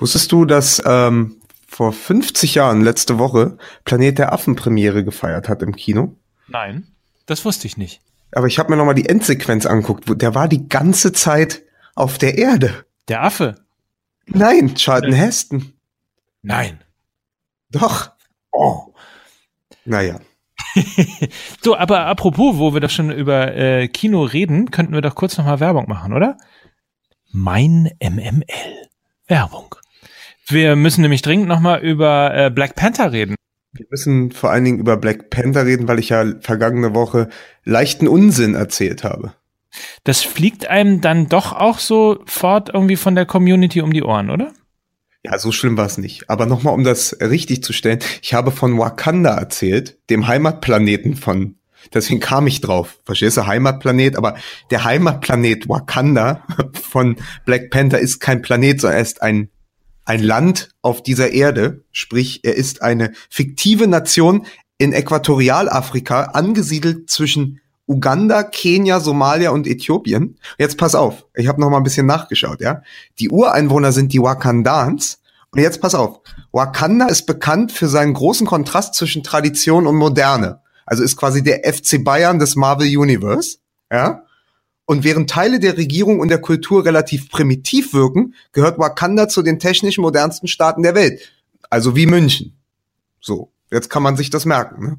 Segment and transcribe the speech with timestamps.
[0.00, 1.36] Wusstest du, dass ähm,
[1.68, 6.16] vor 50 Jahren, letzte Woche, Planet der Affen Premiere gefeiert hat im Kino?
[6.48, 6.88] Nein,
[7.26, 8.00] das wusste ich nicht.
[8.32, 10.04] Aber ich habe mir nochmal die Endsequenz angeguckt.
[10.22, 11.62] Der war die ganze Zeit
[11.94, 12.86] auf der Erde.
[13.08, 13.56] Der Affe?
[14.26, 15.72] Nein, Charlton Heston.
[16.42, 16.80] Nein.
[17.70, 18.10] Doch.
[18.52, 18.94] Oh.
[19.84, 20.18] Naja.
[21.62, 25.36] so, aber apropos, wo wir doch schon über äh, Kino reden, könnten wir doch kurz
[25.36, 26.38] nochmal Werbung machen, oder?
[27.32, 28.44] Mein MML.
[29.26, 29.74] Werbung.
[30.50, 33.36] Wir müssen nämlich dringend nochmal über äh, Black Panther reden.
[33.72, 37.28] Wir müssen vor allen Dingen über Black Panther reden, weil ich ja vergangene Woche
[37.64, 39.34] leichten Unsinn erzählt habe.
[40.02, 44.52] Das fliegt einem dann doch auch sofort irgendwie von der Community um die Ohren, oder?
[45.22, 46.28] Ja, so schlimm war es nicht.
[46.28, 51.56] Aber nochmal, um das richtig zu stellen, ich habe von Wakanda erzählt, dem Heimatplaneten von,
[51.94, 52.98] deswegen kam ich drauf.
[53.04, 54.36] Verstehst du, Heimatplanet, aber
[54.70, 59.50] der Heimatplanet Wakanda von Black Panther ist kein Planet, sondern er ist ein
[60.10, 64.44] ein Land auf dieser Erde, sprich er ist eine fiktive Nation
[64.76, 70.36] in Äquatorialafrika angesiedelt zwischen Uganda, Kenia, Somalia und Äthiopien.
[70.58, 72.82] Jetzt pass auf, ich habe noch mal ein bisschen nachgeschaut, ja.
[73.20, 75.20] Die Ureinwohner sind die Wakandans
[75.52, 76.18] und jetzt pass auf.
[76.50, 80.60] Wakanda ist bekannt für seinen großen Kontrast zwischen Tradition und Moderne.
[80.86, 83.58] Also ist quasi der FC Bayern des Marvel Universe,
[83.92, 84.24] ja.
[84.90, 89.60] Und während Teile der Regierung und der Kultur relativ primitiv wirken, gehört Wakanda zu den
[89.60, 91.30] technisch modernsten Staaten der Welt.
[91.70, 92.58] Also wie München.
[93.20, 94.84] So, jetzt kann man sich das merken.
[94.84, 94.98] Ne?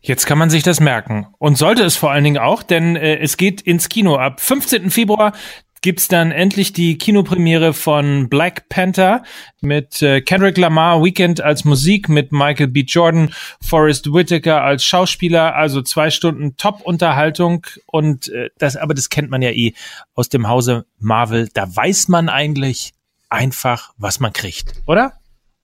[0.00, 1.26] Jetzt kann man sich das merken.
[1.38, 4.14] Und sollte es vor allen Dingen auch, denn äh, es geht ins Kino.
[4.14, 4.88] Ab 15.
[4.92, 5.32] Februar
[5.80, 9.22] gibt's dann endlich die Kinopremiere von Black Panther
[9.60, 12.80] mit äh, Kendrick Lamar Weekend als Musik, mit Michael B.
[12.80, 19.30] Jordan, Forrest Whitaker als Schauspieler, also zwei Stunden Top-Unterhaltung und äh, das, aber das kennt
[19.30, 19.74] man ja eh
[20.14, 21.48] aus dem Hause Marvel.
[21.54, 22.92] Da weiß man eigentlich
[23.28, 25.14] einfach, was man kriegt, oder?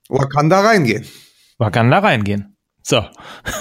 [0.08, 1.06] Man kann da reingehen.
[1.58, 2.56] Man kann da reingehen.
[2.82, 3.02] So.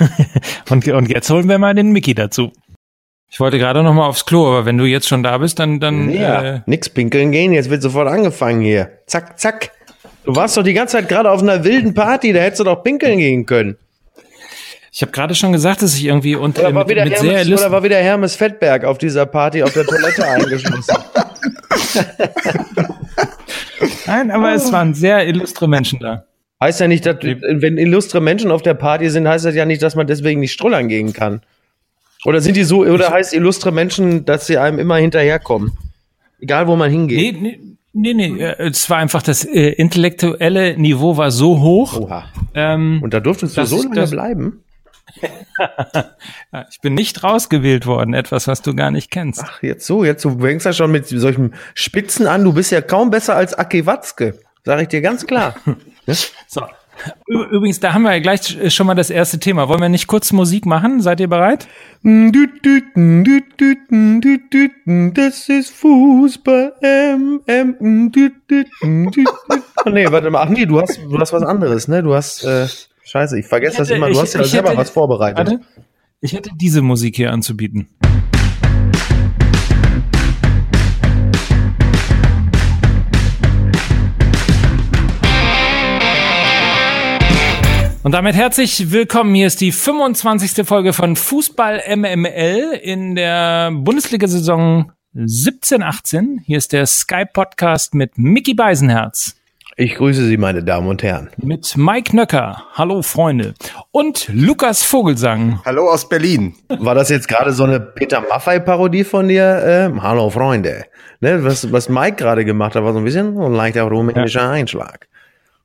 [0.69, 2.51] und, und jetzt holen wir mal den Mickey dazu.
[3.33, 5.79] Ich wollte gerade noch mal aufs Klo, aber wenn du jetzt schon da bist, dann
[5.79, 7.51] dann ja, äh, nix pinkeln gehen.
[7.51, 8.91] Jetzt wird sofort angefangen hier.
[9.07, 9.71] Zack, zack.
[10.23, 12.31] Du warst doch die ganze Zeit gerade auf einer wilden Party.
[12.31, 13.77] Da hättest du doch pinkeln gehen können.
[14.91, 17.47] Ich habe gerade schon gesagt, dass ich irgendwie unter oder war, mit, wieder mit Hermes,
[17.47, 20.85] sehr oder war wieder Hermes Fettberg auf dieser Party auf der Toilette eingeschlossen.
[24.05, 26.25] Nein, aber es waren sehr illustre Menschen da.
[26.61, 29.81] Heißt ja nicht, dass, wenn illustre Menschen auf der Party sind, heißt das ja nicht,
[29.81, 31.41] dass man deswegen nicht strullern gehen kann.
[32.25, 35.77] Oder sind die so, oder heißt illustre Menschen, dass sie einem immer hinterherkommen?
[36.39, 37.41] Egal, wo man hingeht.
[37.41, 37.59] Nee, nee.
[37.95, 41.99] Nee, nee, es war einfach das äh, intellektuelle Niveau war so hoch.
[41.99, 42.25] Oha.
[42.55, 44.63] Ähm, Und da durftest du so lange das, bleiben?
[46.71, 49.43] ich bin nicht rausgewählt worden, etwas, was du gar nicht kennst.
[49.43, 52.43] Ach, jetzt so, jetzt du fängst ja schon mit solchen Spitzen an.
[52.43, 55.55] Du bist ja kaum besser als Aki Watzke, sag ich dir ganz klar.
[56.47, 56.63] so,
[57.27, 59.67] Übrigens, da haben wir ja gleich schon mal das erste Thema.
[59.69, 61.01] Wollen wir nicht kurz Musik machen?
[61.01, 61.67] Seid ihr bereit?
[65.13, 66.73] Das ist Fußball.
[66.81, 68.11] M, M,
[69.85, 70.43] oh, nee, warte mal.
[70.43, 72.03] Ach nee, du hast, du hast was anderes, ne?
[72.03, 72.67] Du hast, äh,
[73.03, 74.07] scheiße, ich vergesse das immer.
[74.07, 75.37] Du ich, hast ja selber hätte, was vorbereitet.
[75.37, 75.61] Warte,
[76.21, 77.89] ich hätte diese Musik hier anzubieten.
[88.03, 89.33] Und damit herzlich willkommen.
[89.33, 90.67] Hier ist die 25.
[90.67, 96.39] Folge von Fußball MML in der Bundesliga-Saison 17-18.
[96.43, 99.37] Hier ist der Sky Podcast mit Mickey Beisenherz.
[99.77, 101.29] Ich grüße Sie, meine Damen und Herren.
[101.37, 102.65] Mit Mike Nöcker.
[102.73, 103.53] Hallo, Freunde.
[103.91, 105.61] Und Lukas Vogelsang.
[105.63, 106.55] Hallo aus Berlin.
[106.67, 109.63] War das jetzt gerade so eine Peter Maffei-Parodie von dir?
[109.65, 110.83] Ähm, hallo, Freunde.
[111.21, 114.51] Ne, was, was Mike gerade gemacht hat, war so ein bisschen ein leichter rumänischer ja.
[114.51, 115.07] Einschlag.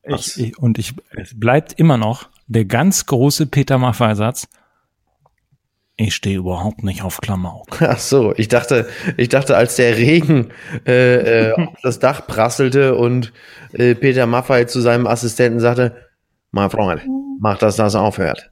[0.09, 4.49] Ich, ich, und ich, es bleibt immer noch der ganz große Peter Maffei-Satz.
[5.97, 7.67] Ich stehe überhaupt nicht auf Klamauk.
[7.83, 10.53] Ach so, ich dachte, ich dachte, als der Regen
[10.87, 13.33] äh, äh, auf das Dach prasselte und
[13.73, 15.97] äh, Peter Maffei zu seinem Assistenten sagte,
[16.53, 17.03] mein Freund,
[17.41, 18.51] mach, dass das aufhört.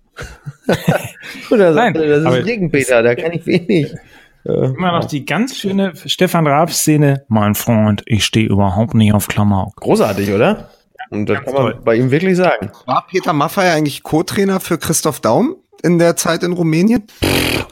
[1.51, 3.95] und er sagte, das ist Regen, Peter, da kann ich wenig.
[4.45, 7.25] Immer noch die ganz schöne Stefan Raab-Szene.
[7.29, 9.75] Mein Freund, ich stehe überhaupt nicht auf Klamauk.
[9.77, 10.71] Großartig, oder?
[11.11, 11.83] Und das Ganz kann man toll.
[11.85, 12.71] bei ihm wirklich sagen.
[12.87, 17.05] War Peter Maffay eigentlich Co-Trainer für Christoph Daum in der Zeit in Rumänien?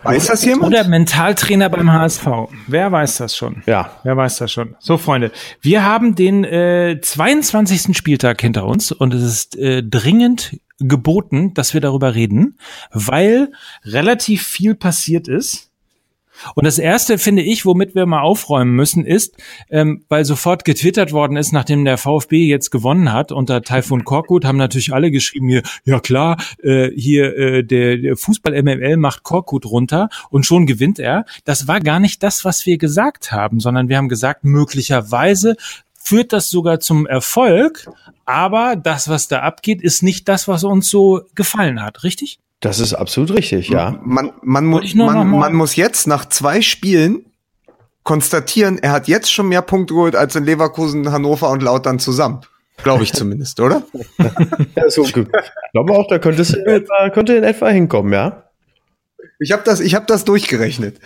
[0.02, 0.72] Weiß das jemand?
[0.74, 2.26] Oder Mentaltrainer beim HSV.
[2.66, 3.62] Wer weiß das schon?
[3.66, 3.90] Ja.
[4.02, 4.76] Wer weiß das schon?
[4.78, 5.32] So, Freunde,
[5.62, 7.96] wir haben den äh, 22.
[7.96, 12.58] Spieltag hinter uns und es ist äh, dringend geboten, dass wir darüber reden,
[12.92, 13.52] weil
[13.84, 15.70] relativ viel passiert ist.
[16.54, 19.36] Und das erste, finde ich, womit wir mal aufräumen müssen, ist,
[19.70, 24.44] ähm, weil sofort getwittert worden ist, nachdem der VfB jetzt gewonnen hat unter Taifun Korkut,
[24.44, 29.22] haben natürlich alle geschrieben hier, ja klar, äh, hier äh, der, der Fußball MML macht
[29.22, 31.24] Korkut runter und schon gewinnt er.
[31.44, 35.56] Das war gar nicht das, was wir gesagt haben, sondern wir haben gesagt, möglicherweise
[35.94, 37.88] führt das sogar zum Erfolg,
[38.26, 42.38] aber das, was da abgeht, ist nicht das, was uns so gefallen hat, richtig?
[42.64, 44.00] Das ist absolut richtig, ja.
[44.02, 47.26] Man, man, mu man, man muss jetzt nach zwei Spielen
[48.04, 52.40] konstatieren, er hat jetzt schon mehr Punkte geholt als in Leverkusen, Hannover und Lautern zusammen.
[52.82, 53.82] Glaube ich zumindest, oder?
[54.76, 58.44] ja, so, ich glaube auch, da könnte es in etwa, könnte in etwa hinkommen, ja.
[59.38, 60.98] Ich habe das, ich habe das durchgerechnet.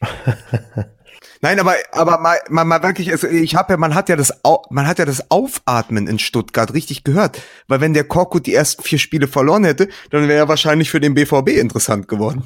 [1.44, 4.32] Nein, aber aber mal, mal, mal wirklich, also ich habe ja, man hat ja das,
[4.70, 7.38] man hat ja das Aufatmen in Stuttgart richtig gehört,
[7.68, 11.00] weil wenn der Korkut die ersten vier Spiele verloren hätte, dann wäre er wahrscheinlich für
[11.00, 12.42] den BVB interessant geworden.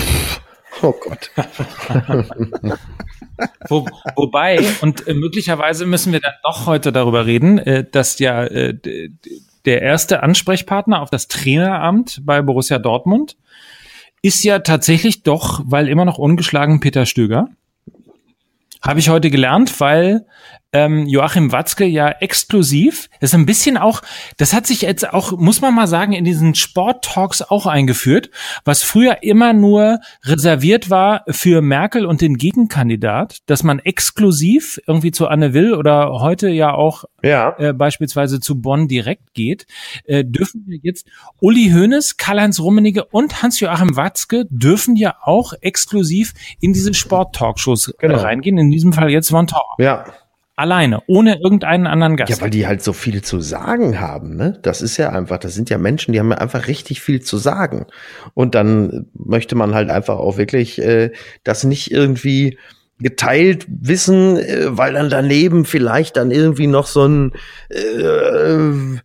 [0.83, 1.31] Oh Gott.
[3.69, 3.87] Wo,
[4.17, 8.75] wobei, und äh, möglicherweise müssen wir dann doch heute darüber reden, äh, dass ja äh,
[9.65, 13.37] der erste Ansprechpartner auf das Traineramt bei Borussia Dortmund
[14.23, 17.49] ist ja tatsächlich doch, weil immer noch ungeschlagen Peter Stöger.
[18.83, 20.27] Habe ich heute gelernt, weil
[20.73, 24.03] ähm, Joachim Watzke ja exklusiv, das ist ein bisschen auch,
[24.37, 28.31] das hat sich jetzt auch, muss man mal sagen, in diesen Sport-Talks auch eingeführt,
[28.65, 35.11] was früher immer nur reserviert war für Merkel und den Gegenkandidat, dass man exklusiv irgendwie
[35.11, 37.57] zu Anne Will oder heute ja auch ja.
[37.59, 39.67] Äh, beispielsweise zu Bonn direkt geht,
[40.05, 41.09] äh, dürfen wir jetzt
[41.41, 48.19] Uli Hoeneß, Karl-Heinz Rummenigge und Hans-Joachim Watzke dürfen ja auch exklusiv in diese Sport-Talkshows genau.
[48.19, 49.75] reingehen, in diesem Fall jetzt Von Tower.
[49.79, 50.05] Ja.
[50.59, 52.31] Alleine, ohne irgendeinen anderen Gast.
[52.31, 54.59] Ja, weil die halt so viel zu sagen haben, ne?
[54.63, 57.39] Das ist ja einfach, das sind ja Menschen, die haben ja einfach richtig viel zu
[57.39, 57.87] sagen.
[58.35, 61.13] Und dann möchte man halt einfach auch wirklich äh,
[61.45, 62.59] das nicht irgendwie
[62.99, 67.33] geteilt wissen, äh, weil dann daneben vielleicht dann irgendwie noch so ein
[67.69, 68.99] äh,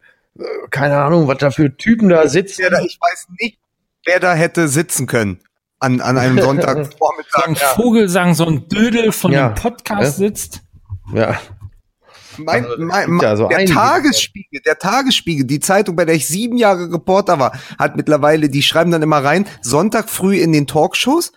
[0.71, 2.63] keine Ahnung, was da für Typen da sitzen.
[2.63, 3.59] Ja, ich weiß nicht,
[4.05, 5.37] wer da hätte sitzen können
[5.79, 7.45] an, an einem Sonntagvormittag.
[7.45, 9.49] so ein Vogelsang, so ein Dödel von ja.
[9.49, 10.27] dem Podcast ja.
[10.27, 10.63] sitzt.
[11.13, 11.39] Ja.
[12.37, 16.27] Mein, also, mein, mein ja so der Tagesspiegel, der Tagesspiegel, die Zeitung, bei der ich
[16.27, 20.67] sieben Jahre Reporter war, hat mittlerweile, die schreiben dann immer rein, Sonntag früh in den
[20.67, 21.31] Talkshows.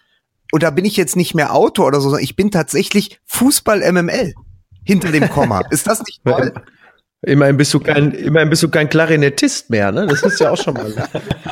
[0.52, 3.80] Und da bin ich jetzt nicht mehr Autor oder so, sondern ich bin tatsächlich Fußball
[3.92, 4.34] MML
[4.84, 5.62] hinter dem Komma.
[5.70, 6.54] Ist das nicht toll?
[7.22, 10.06] Immerhin bist du kein, immerhin bist du kein Klarinettist mehr, ne?
[10.06, 10.92] Das ist ja auch schon mal.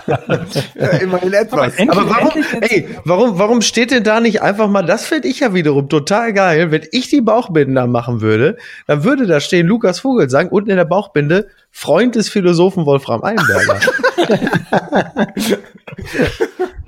[0.74, 1.78] ja, immerhin etwas.
[1.78, 5.40] Aber, Aber warum, ey, warum, warum steht denn da nicht einfach mal, das finde ich
[5.40, 10.00] ja wiederum total geil, wenn ich die Bauchbinde machen würde, dann würde da stehen Lukas
[10.00, 13.80] Vogel sagen, unten in der Bauchbinde, Freund des Philosophen Wolfram Einberger.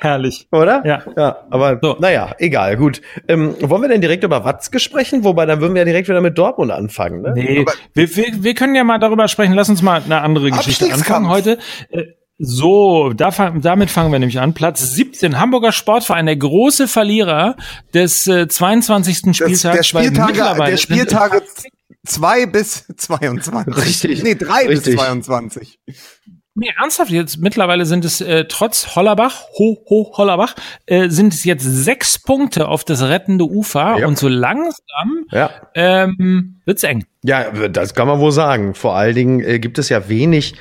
[0.00, 0.46] Herrlich.
[0.52, 0.82] Oder?
[0.86, 1.02] Ja.
[1.16, 1.96] Ja, aber so.
[1.98, 3.02] naja, egal, gut.
[3.26, 5.24] Ähm, wollen wir denn direkt über Watzke sprechen?
[5.24, 7.32] Wobei, dann würden wir ja direkt wieder mit Dortmund anfangen, ne?
[7.34, 9.54] Nee, wir, wir, wir können ja mal darüber sprechen.
[9.54, 11.58] Lass uns mal eine andere Geschichte anfangen heute.
[11.90, 12.04] Äh,
[12.38, 13.30] so, da,
[13.60, 14.54] damit fangen wir nämlich an.
[14.54, 17.56] Platz 17, Hamburger Sportverein, der große Verlierer
[17.92, 19.34] des äh, 22.
[19.34, 19.62] Spieltags.
[19.62, 21.42] der Spieltage, der Spieltage
[22.06, 23.76] 2 bis 22.
[23.76, 24.22] Richtig.
[24.22, 25.80] Nee, 3 bis 22.
[26.58, 30.56] Nee, ernsthaft, jetzt mittlerweile sind es äh, trotz Hollerbach, ho, ho, Hollerbach,
[30.86, 34.06] äh, sind es jetzt sechs Punkte auf das rettende Ufer ja.
[34.08, 35.50] und so langsam ja.
[35.76, 37.04] ähm, wird's eng.
[37.22, 38.74] Ja, das kann man wohl sagen.
[38.74, 40.54] Vor allen Dingen äh, gibt es ja wenig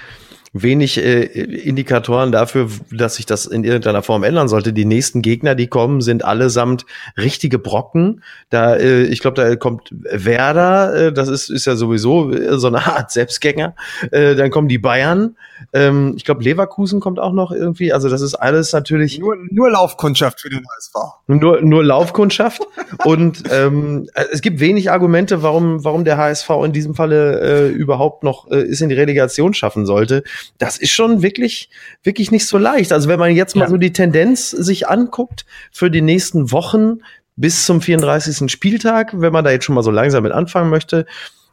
[0.64, 4.74] wenig äh, Indikatoren dafür, dass sich das in irgendeiner Form ändern sollte.
[4.74, 6.86] Die nächsten Gegner, die kommen, sind allesamt
[7.18, 8.24] richtige Brocken.
[8.50, 12.68] Da, äh, ich glaube, da kommt Werder, äh, das ist, ist ja sowieso äh, so
[12.68, 13.76] eine Art Selbstgänger.
[14.12, 15.36] Äh, dann kommen die Bayern.
[15.74, 17.94] Ähm, ich glaube, Leverkusen kommt auch noch irgendwie.
[17.94, 20.94] Also das ist alles natürlich nur, nur Laufkundschaft für den HSV.
[21.28, 22.62] Nur, nur Laufkundschaft.
[23.06, 28.24] Und ähm, es gibt wenig Argumente, warum, warum der HSV in diesem Falle äh, überhaupt
[28.24, 30.24] noch äh, es in die Relegation schaffen sollte
[30.58, 31.70] das ist schon wirklich,
[32.04, 32.92] wirklich nicht so leicht.
[32.92, 33.70] Also wenn man jetzt mal ja.
[33.70, 37.00] so die Tendenz sich anguckt für die nächsten Wochen
[37.36, 38.52] bis zum 34.
[38.52, 41.06] Spieltag, wenn man da jetzt schon mal so langsam mit anfangen möchte,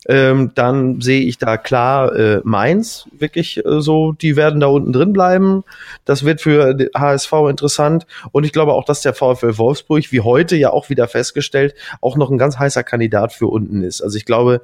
[0.07, 4.93] ähm, dann sehe ich da klar äh, Mainz wirklich äh, so, die werden da unten
[4.93, 5.65] drin bleiben.
[6.05, 10.57] Das wird für HSV interessant und ich glaube auch, dass der VfL Wolfsburg, wie heute
[10.57, 14.03] ja auch wieder festgestellt, auch noch ein ganz heißer Kandidat für unten ist.
[14.03, 14.61] Also ich glaube,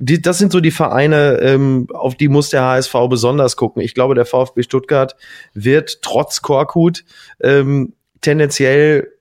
[0.00, 3.82] die, das sind so die Vereine, ähm, auf die muss der HSV besonders gucken.
[3.82, 5.14] Ich glaube, der VfB Stuttgart
[5.52, 7.04] wird trotz Korkut
[7.40, 7.92] ähm,
[8.22, 9.12] tendenziell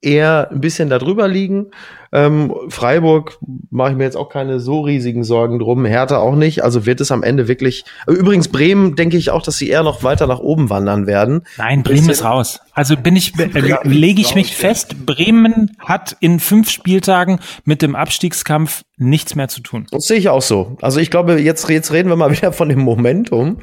[0.00, 1.72] eher ein bisschen darüber liegen.
[2.14, 3.38] Ähm, Freiburg
[3.70, 5.84] mache ich mir jetzt auch keine so riesigen Sorgen drum.
[5.84, 6.62] Hertha auch nicht.
[6.62, 7.84] Also wird es am Ende wirklich.
[8.06, 11.42] Übrigens Bremen denke ich auch, dass sie eher noch weiter nach oben wandern werden.
[11.58, 12.60] Nein, Bremen ist raus.
[12.72, 17.96] Also bin ich, äh, lege ich mich fest, Bremen hat in fünf Spieltagen mit dem
[17.96, 19.86] Abstiegskampf nichts mehr zu tun.
[19.90, 20.76] Das sehe ich auch so.
[20.80, 23.58] Also ich glaube, jetzt, jetzt reden wir mal wieder von dem Momentum.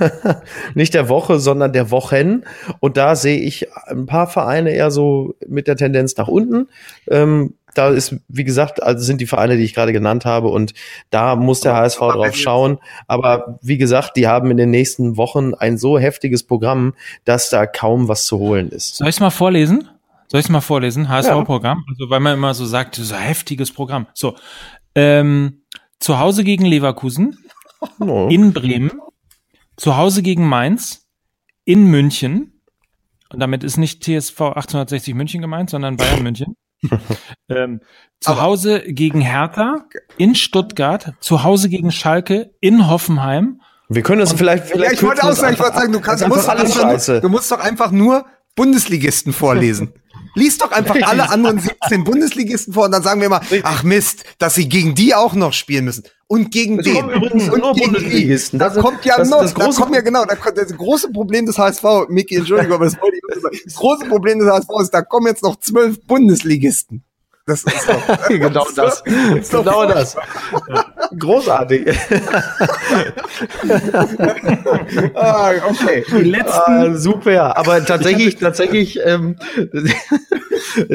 [0.74, 2.42] Nicht der Woche, sondern der Wochen.
[2.80, 6.68] Und da sehe ich ein paar Vereine eher so mit der Tendenz nach unten.
[7.08, 10.74] Ähm, da ist, wie gesagt, also sind die Vereine, die ich gerade genannt habe, und
[11.10, 12.78] da muss der HSV drauf schauen.
[13.06, 17.66] Aber wie gesagt, die haben in den nächsten Wochen ein so heftiges Programm, dass da
[17.66, 18.96] kaum was zu holen ist.
[18.96, 19.88] Soll ich es mal vorlesen?
[20.28, 21.08] Soll ich es mal vorlesen?
[21.08, 21.84] HSV-Programm?
[21.88, 24.06] Also, weil man immer so sagt, so heftiges Programm.
[24.14, 24.34] So,
[24.94, 25.62] ähm,
[26.00, 27.38] zu Hause gegen Leverkusen,
[27.98, 28.28] Oh.
[28.30, 28.92] in Bremen,
[29.76, 31.06] zu Hause gegen Mainz,
[31.64, 32.60] in München.
[33.30, 36.54] Und damit ist nicht TSV 1860 München gemeint, sondern Bayern München.
[37.48, 37.80] ähm,
[38.20, 39.84] zu Aber- Hause gegen Hertha,
[40.16, 43.60] in Stuttgart, zu Hause gegen Schalke, in Hoffenheim.
[43.88, 46.00] Wir können das vielleicht, Ja, vielleicht ich wollte auch sagen, ich wollte einfach sagen, du
[46.00, 48.24] kannst, du musst, alles du musst doch einfach nur
[48.54, 49.92] Bundesligisten vorlesen.
[50.34, 54.24] Lies doch einfach alle anderen 17 Bundesligisten vor und dann sagen wir mal, ach Mist,
[54.38, 56.04] dass sie gegen die auch noch spielen müssen.
[56.26, 57.10] Und gegen Es den.
[57.10, 58.58] übrigens und nur gegen Bundesligisten.
[58.58, 58.64] Die.
[58.64, 60.74] Da Das kommt ja das- noch, das da große- kommt ja genau, da kommt, das
[60.74, 63.56] große Problem des HSV, Micky, Entschuldigung, aber das wollte ich nicht sagen.
[63.64, 67.04] Das große Problem des HSV ist, da kommen jetzt noch zwölf Bundesligisten.
[67.46, 69.02] Das ist doch, genau das.
[69.02, 70.16] doch Genau das.
[71.18, 71.86] Großartig.
[75.14, 76.04] Ah, okay.
[76.10, 77.56] Die letzten Ah, super.
[77.56, 79.36] Aber tatsächlich, tatsächlich, ähm,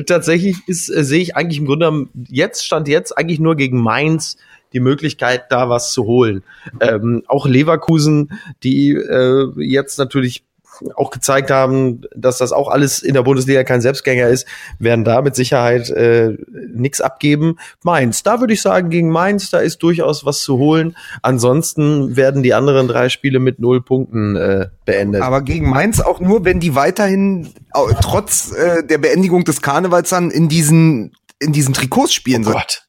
[0.05, 3.81] tatsächlich ist, äh, sehe ich eigentlich im Grunde genommen jetzt stand jetzt eigentlich nur gegen
[3.81, 4.37] Mainz
[4.73, 6.43] die Möglichkeit, da was zu holen.
[6.79, 8.31] Ähm, auch Leverkusen,
[8.63, 10.43] die äh, jetzt natürlich
[10.95, 14.47] auch gezeigt haben, dass das auch alles in der Bundesliga kein Selbstgänger ist,
[14.79, 16.37] werden da mit Sicherheit äh,
[16.73, 17.57] nichts abgeben.
[17.83, 20.95] Mainz, da würde ich sagen, gegen Mainz, da ist durchaus was zu holen.
[21.21, 25.21] Ansonsten werden die anderen drei Spiele mit null Punkten äh, beendet.
[25.21, 27.53] Aber gegen Mainz auch nur, wenn die weiterhin
[28.01, 32.55] trotz äh, der Beendigung des Karnevals dann in diesen in diesen Trikots spielen Oh sollen.
[32.55, 32.87] Gott.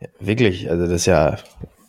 [0.00, 1.38] Ja, wirklich, also das ist ja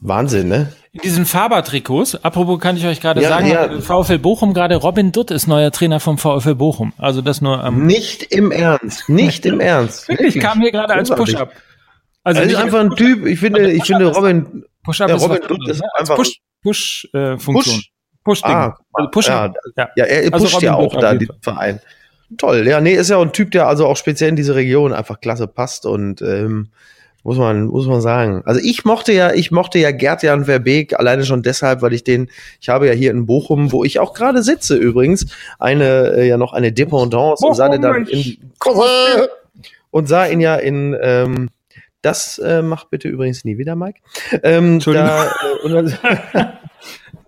[0.02, 0.72] Wahnsinn, ne?
[0.92, 3.80] In diesen Faber-Trikots, apropos kann ich euch gerade Ja, sagen, ja.
[3.80, 6.94] VfL Bochum gerade, Robin Dutt ist neuer Trainer vom VfL Bochum.
[6.98, 10.08] Also das nur am Nicht im Ernst, nicht im Ernst.
[10.10, 11.10] Wirklich, kam hier gerade als.
[11.12, 11.54] Push-Up.
[12.24, 15.38] Also Er ist einfach ein Typ, ich finde, ich finde Robin, Push-Up ja, ist Robin
[15.42, 15.88] was Dutt ist ne?
[15.94, 17.76] Als einfach- Push, Push, äh, Funktion.
[17.76, 17.92] Push.
[18.24, 18.52] Push-Ding.
[18.56, 19.90] Ah, also Push ja, ja.
[19.96, 21.30] ja, er Also pusht Robin ja Dutt auch auf da den.
[21.42, 21.80] Verein.
[22.38, 24.92] Toll, ja, nee, ist ja auch ein Typ, der also auch speziell in diese Region
[24.94, 26.70] einfach klasse passt und ähm,
[27.24, 28.42] muss man muss man sagen.
[28.46, 32.30] Also ich mochte ja, ich mochte ja Gerd-Jan Verbeek alleine schon deshalb, weil ich den,
[32.62, 35.28] ich habe ja hier in Bochum, wo ich auch gerade sitze übrigens,
[35.60, 38.38] eine äh, ja noch eine Dependance und sah den dann in
[39.92, 41.50] und sah ihn ja in ähm,
[42.02, 44.00] das äh, macht bitte übrigens nie wieder, Mike.
[44.44, 45.10] Ähm, Entschuldigung.
[45.10, 46.58] Da, äh, dann,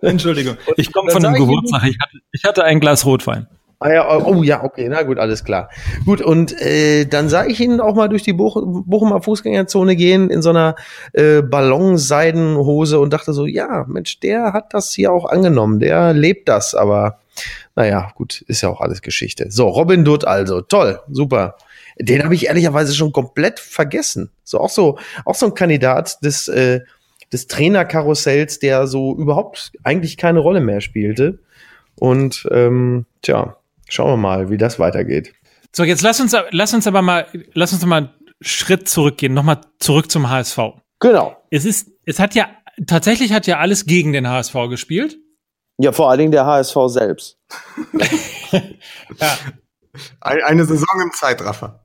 [0.00, 0.56] Entschuldigung.
[0.76, 1.84] Ich komme von einem Geburtstag.
[1.84, 3.46] Ich hatte, ich hatte ein Glas Rotwein.
[3.82, 5.68] Ah ja, oh oh ja, okay, na gut, alles klar.
[6.04, 10.30] Gut, und äh, dann sah ich ihn auch mal durch die Boch Bochumer Fußgängerzone gehen
[10.30, 10.76] in so einer
[11.12, 16.48] äh, Ballonseidenhose und dachte so, ja, Mensch, der hat das hier auch angenommen, der lebt
[16.48, 17.18] das, aber
[17.74, 19.46] naja, gut, ist ja auch alles Geschichte.
[19.50, 21.56] So, Robin Dutt also, toll, super.
[21.98, 24.30] Den habe ich ehrlicherweise schon komplett vergessen.
[24.44, 26.80] So auch so, auch so ein Kandidat des, äh,
[27.32, 31.38] des Trainerkarussells, der so überhaupt eigentlich keine Rolle mehr spielte.
[31.96, 33.56] Und ähm, tja,
[33.92, 35.34] schauen wir mal, wie das weitergeht.
[35.74, 39.34] So, jetzt lass uns, lass uns aber mal, lass uns mal einen Schritt zurückgehen.
[39.34, 40.58] Nochmal zurück zum HSV.
[41.00, 41.36] Genau.
[41.50, 42.48] Es ist, es hat ja,
[42.86, 45.18] tatsächlich hat ja alles gegen den HSV gespielt.
[45.78, 47.38] Ja, vor allen Dingen der HSV selbst.
[48.52, 49.36] Ja.
[50.20, 51.84] Ein- Eine Saison im Zeitraffer.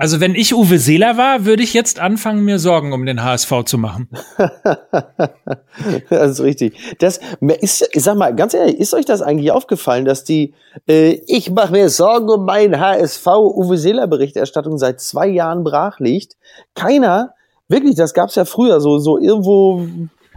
[0.00, 3.64] Also wenn ich Uwe Seeler war, würde ich jetzt anfangen, mir Sorgen um den HSV
[3.66, 4.08] zu machen.
[6.08, 6.96] das ist richtig.
[7.00, 7.20] Das
[7.60, 10.54] ist, ich sag mal, ganz ehrlich, ist euch das eigentlich aufgefallen, dass die
[10.88, 16.00] äh, Ich mache mir Sorgen um meinen HSV Uwe Seeler Berichterstattung seit zwei Jahren brach
[16.00, 16.38] liegt?
[16.74, 17.34] Keiner,
[17.68, 19.86] wirklich, das gab's ja früher, so, so irgendwo,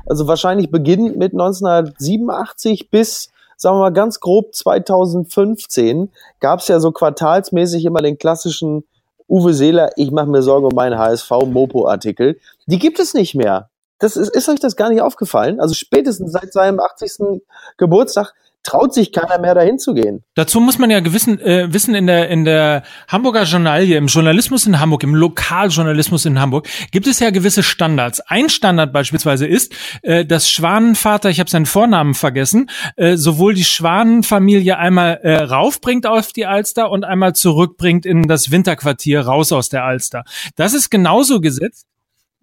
[0.05, 6.10] also wahrscheinlich beginnend mit 1987 bis sagen wir mal ganz grob 2015
[6.41, 8.84] gab's ja so quartalsmäßig immer den klassischen
[9.27, 12.39] Uwe Seeler, ich mache mir Sorgen um meinen HSV-Mopo-Artikel.
[12.67, 13.69] Die gibt es nicht mehr.
[13.99, 15.59] Das ist, ist euch das gar nicht aufgefallen?
[15.59, 17.41] Also spätestens seit seinem 80.
[17.77, 18.33] Geburtstag
[18.63, 20.24] traut sich keiner mehr dahin zu gehen.
[20.36, 24.65] Dazu muss man ja gewissen, äh, wissen, in der, in der Hamburger Journalie, im Journalismus
[24.65, 28.22] in Hamburg, im Lokaljournalismus in Hamburg, gibt es ja gewisse Standards.
[28.22, 33.65] Ein Standard beispielsweise ist, äh, dass Schwanenvater, ich habe seinen Vornamen vergessen, äh, sowohl die
[33.65, 39.70] Schwanenfamilie einmal äh, raufbringt auf die Alster und einmal zurückbringt in das Winterquartier raus aus
[39.70, 40.24] der Alster.
[40.55, 41.86] Das ist genauso gesetzt.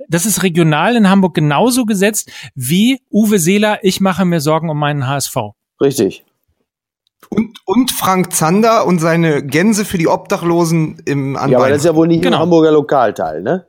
[0.09, 4.79] Das ist regional in Hamburg genauso gesetzt wie Uwe Seeler, ich mache mir Sorgen um
[4.79, 5.37] meinen HSV.
[5.81, 6.25] Richtig.
[7.29, 11.85] Und, und Frank Zander und seine Gänse für die Obdachlosen im Ja, aber das ist
[11.85, 12.39] ja wohl nicht Genau.
[12.39, 13.67] im Hamburger Lokalteil, ne?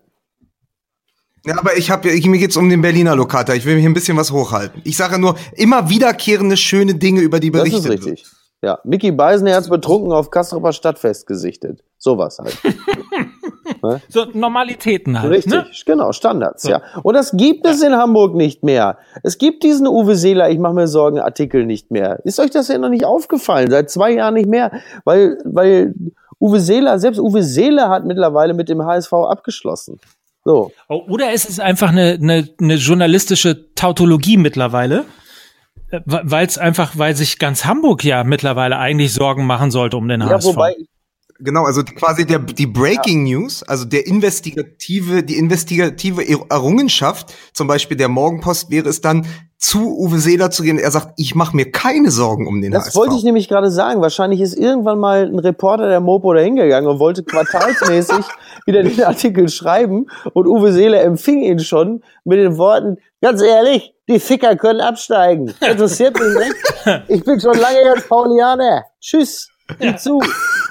[1.45, 3.55] Ja, aber ich habe, ich, mir geht's um den Berliner Lokaler.
[3.55, 4.81] Ich will mir hier ein bisschen was hochhalten.
[4.85, 8.25] Ich sage nur immer wiederkehrende schöne Dinge, über die Das berichtet ist richtig.
[8.61, 11.83] Ja, Mickey Beisenherz hat's betrunken auf Kastroper Stadtfest gesichtet.
[11.97, 12.57] Sowas halt.
[14.09, 15.31] So Normalitäten halt.
[15.31, 15.65] Richtig, Ne?
[15.85, 16.81] genau, Standards, ja.
[17.03, 18.97] Und das gibt es in Hamburg nicht mehr.
[19.23, 22.19] Es gibt diesen Uwe Seeler, ich mache mir Sorgen, Artikel nicht mehr.
[22.25, 23.69] Ist euch das ja noch nicht aufgefallen?
[23.71, 24.71] Seit zwei Jahren nicht mehr,
[25.05, 25.93] weil, weil
[26.39, 29.99] Uwe Seeler, selbst Uwe Seeler hat mittlerweile mit dem HSV abgeschlossen.
[30.43, 30.71] So.
[30.89, 35.05] Oh, Oder es ist einfach eine, eine, eine journalistische Tautologie mittlerweile,
[36.05, 40.21] weil es einfach, weil sich ganz Hamburg ja mittlerweile eigentlich Sorgen machen sollte um den
[40.21, 40.45] Ja, HSV.
[40.47, 40.75] wobei,
[41.43, 47.97] Genau, also quasi der, die Breaking News, also der investigative, die investigative Errungenschaft, zum Beispiel
[47.97, 49.25] der Morgenpost, wäre es dann,
[49.61, 50.79] zu Uwe Seeler zu gehen.
[50.79, 52.95] Er sagt, ich mache mir keine Sorgen um den Das HSV.
[52.95, 54.01] wollte ich nämlich gerade sagen.
[54.01, 58.25] Wahrscheinlich ist irgendwann mal ein Reporter der Mopo da hingegangen und wollte quartalsmäßig
[58.65, 63.93] wieder den Artikel schreiben und Uwe Seeler empfing ihn schon mit den Worten, ganz ehrlich,
[64.09, 65.53] die Ficker können absteigen.
[65.61, 66.55] Interessiert mich nicht.
[67.07, 68.83] Ich bin schon lange jetzt Paulianer.
[68.99, 69.47] Tschüss.
[69.79, 70.21] Sieh zu.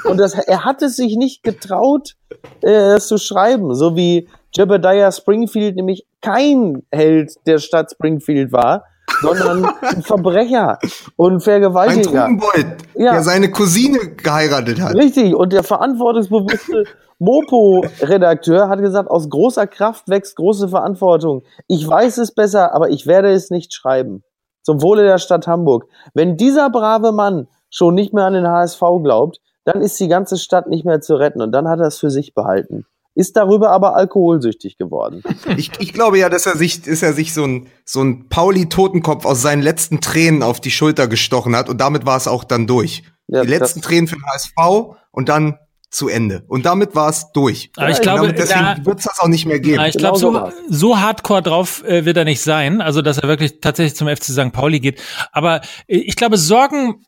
[0.05, 2.15] Und das, er hat es sich nicht getraut,
[2.63, 8.85] äh, das zu schreiben, so wie Jebediah Springfield nämlich kein Held der Stadt Springfield war,
[9.23, 10.79] sondern ein Verbrecher
[11.17, 12.03] und Ein Vergewaltiger.
[12.27, 13.13] Trunkenbold, Ja.
[13.13, 14.95] der seine Cousine geheiratet hat.
[14.95, 16.85] Richtig, und der verantwortungsbewusste
[17.19, 21.43] Mopo-Redakteur hat gesagt, aus großer Kraft wächst große Verantwortung.
[21.67, 24.23] Ich weiß es besser, aber ich werde es nicht schreiben.
[24.63, 25.87] Zum Wohle der Stadt Hamburg.
[26.15, 30.37] Wenn dieser brave Mann schon nicht mehr an den HSV glaubt, dann ist die ganze
[30.37, 32.87] Stadt nicht mehr zu retten und dann hat er es für sich behalten.
[33.15, 35.23] Ist darüber aber alkoholsüchtig geworden.
[35.57, 39.27] Ich, ich glaube ja, dass er sich, dass er sich so ein, so ein Pauli-Totenkopf
[39.27, 42.67] aus seinen letzten Tränen auf die Schulter gestochen hat und damit war es auch dann
[42.67, 43.03] durch.
[43.27, 45.59] Ja, die letzten Tränen für den HSV und dann
[45.91, 46.45] zu Ende.
[46.47, 47.71] Und damit war es durch.
[47.77, 49.85] Aber ich Ja, glaube, damit, deswegen da, wird es das auch nicht mehr geben.
[49.85, 53.19] Ich Genau glaube, so so, so hardcore drauf äh, wird er nicht sein, also dass
[53.19, 54.53] er wirklich tatsächlich zum FC St.
[54.53, 55.01] Pauli geht.
[55.33, 57.05] Aber äh, ich glaube, Sorgen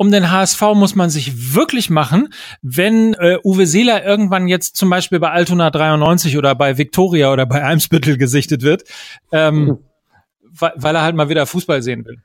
[0.00, 2.32] um den HSV muss man sich wirklich machen,
[2.62, 7.44] wenn äh, Uwe Seeler irgendwann jetzt zum Beispiel bei Altona 93 oder bei Victoria oder
[7.44, 8.84] bei Eimsbüttel gesichtet wird,
[9.30, 9.76] ähm,
[10.58, 12.16] weil, weil er halt mal wieder Fußball sehen will.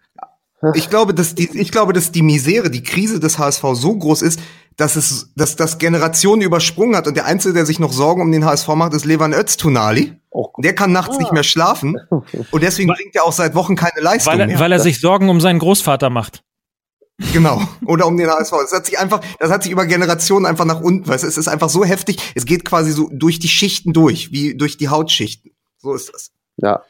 [0.73, 4.21] Ich glaube, dass die, ich glaube, dass die Misere, die Krise des HSV so groß
[4.21, 4.39] ist,
[4.77, 8.31] dass es, dass das Generationen übersprungen hat und der Einzige, der sich noch Sorgen um
[8.31, 10.13] den HSV macht, ist Levan Öztunali.
[10.29, 11.97] Oh, Der kann nachts nicht mehr schlafen
[12.51, 14.59] und deswegen bringt er auch seit Wochen keine Leistung Weil er, mehr.
[14.61, 16.41] weil er sich Sorgen um seinen Großvater macht.
[17.31, 17.61] Genau.
[17.85, 18.51] Oder um den HSV.
[18.51, 21.37] Das hat sich einfach, das hat sich über Generationen einfach nach unten, weißt du, es
[21.37, 22.17] ist einfach so heftig.
[22.35, 25.51] Es geht quasi so durch die Schichten durch, wie durch die Hautschichten.
[25.77, 26.31] So ist das.
[26.57, 26.83] ja.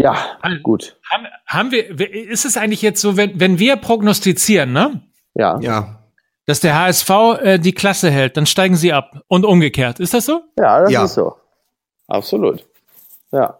[0.00, 0.16] Ja,
[0.62, 0.96] gut.
[1.10, 2.00] Haben, haben wir,
[2.30, 5.02] ist es eigentlich jetzt so, wenn, wenn wir prognostizieren, ne?
[5.34, 5.58] Ja.
[5.60, 6.04] Ja.
[6.46, 9.22] dass der HSV äh, die Klasse hält, dann steigen sie ab.
[9.26, 9.98] Und umgekehrt.
[9.98, 10.42] Ist das so?
[10.56, 11.04] Ja, das Ja.
[11.04, 11.34] ist so.
[12.06, 12.64] Absolut.
[13.32, 13.58] Ja.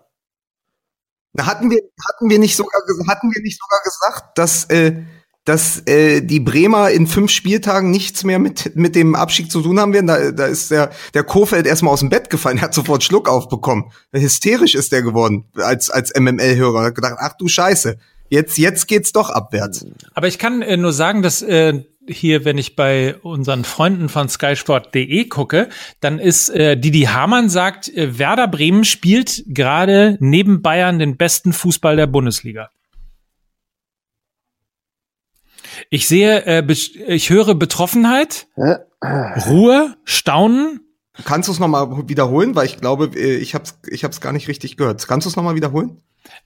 [1.33, 5.03] Na, hatten wir, hatten wir nicht sogar, hatten wir nicht sogar gesagt, dass, äh,
[5.49, 9.81] dass äh, die Bremer in fünf Spieltagen nichts mehr mit, mit dem Abstieg zu tun
[9.81, 10.07] haben werden.
[10.07, 13.31] Da, da ist der, der Kofeld erstmal aus dem Bett gefallen, er hat sofort Schluck
[13.31, 13.91] aufbekommen.
[14.13, 16.83] Hysterisch ist der geworden als, als MML-Hörer.
[16.83, 17.97] Hat gedacht, ach du Scheiße,
[18.29, 19.87] jetzt, jetzt geht's doch abwärts.
[20.13, 24.29] Aber ich kann äh, nur sagen, dass äh, hier, wenn ich bei unseren Freunden von
[24.29, 30.99] skysport.de gucke, dann ist äh, Didi Hamann sagt, äh, Werder Bremen spielt gerade neben Bayern
[30.99, 32.69] den besten Fußball der Bundesliga.
[35.91, 38.47] Ich sehe, äh, ich höre Betroffenheit,
[39.47, 40.81] Ruhe, Staunen.
[41.25, 42.55] Kannst du es nochmal wiederholen?
[42.55, 45.07] Weil ich glaube, äh, ich hab's, ich hab's gar nicht richtig gehört.
[45.09, 46.01] Kannst du es nochmal wiederholen?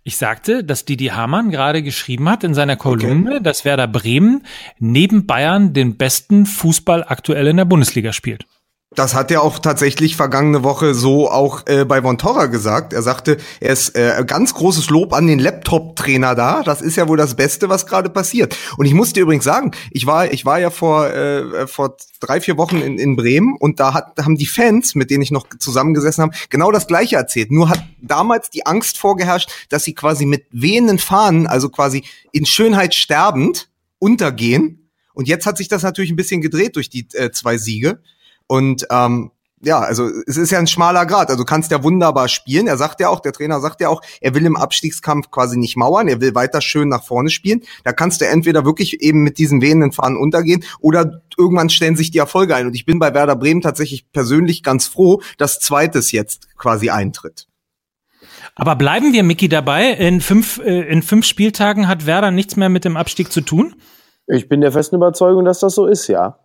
[0.05, 4.47] Ich sagte, dass Didi Hamann gerade geschrieben hat in seiner Kolumne, dass Werder Bremen
[4.79, 8.47] neben Bayern den besten Fußball aktuell in der Bundesliga spielt.
[8.95, 12.93] Das hat er auch tatsächlich vergangene Woche so auch äh, bei Von Torra gesagt.
[12.93, 16.63] Er sagte, er ist äh, ganz großes Lob an den Laptop-Trainer da.
[16.63, 18.57] Das ist ja wohl das Beste, was gerade passiert.
[18.77, 22.59] Und ich musste übrigens sagen, ich war, ich war ja vor äh, vor drei vier
[22.59, 26.23] Wochen in, in Bremen und da hat, haben die Fans, mit denen ich noch zusammengesessen
[26.23, 27.51] habe, genau das Gleiche erzählt.
[27.51, 32.47] Nur hat damals die Angst vorgeherrscht, dass sie quasi mit wehenden Fahnen, also quasi in
[32.47, 34.91] Schönheit sterbend, untergehen.
[35.15, 38.01] Und jetzt hat sich das natürlich ein bisschen gedreht durch die äh, zwei Siege.
[38.53, 39.31] Und ähm,
[39.63, 41.31] ja, also es ist ja ein schmaler Grad.
[41.31, 42.67] Also du kannst ja wunderbar spielen.
[42.67, 45.79] Er sagt ja auch, der Trainer sagt ja auch, er will im Abstiegskampf quasi nicht
[45.79, 47.63] mauern, er will weiter schön nach vorne spielen.
[47.83, 52.11] Da kannst du entweder wirklich eben mit diesen wehenden Fahnen untergehen oder irgendwann stellen sich
[52.11, 52.67] die Erfolge ein.
[52.67, 57.47] Und ich bin bei Werder Bremen tatsächlich persönlich ganz froh, dass zweites jetzt quasi eintritt.
[58.55, 59.93] Aber bleiben wir, Micky, dabei.
[59.93, 63.77] In fünf, äh, in fünf Spieltagen hat Werder nichts mehr mit dem Abstieg zu tun.
[64.27, 66.39] Ich bin der festen Überzeugung, dass das so ist, ja.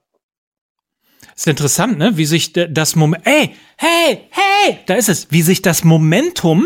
[1.37, 2.17] Ist interessant, ne?
[2.17, 3.27] Wie sich das Moment.
[3.27, 5.27] Ey, hey, hey, da ist es.
[5.29, 6.65] Wie sich das Momentum,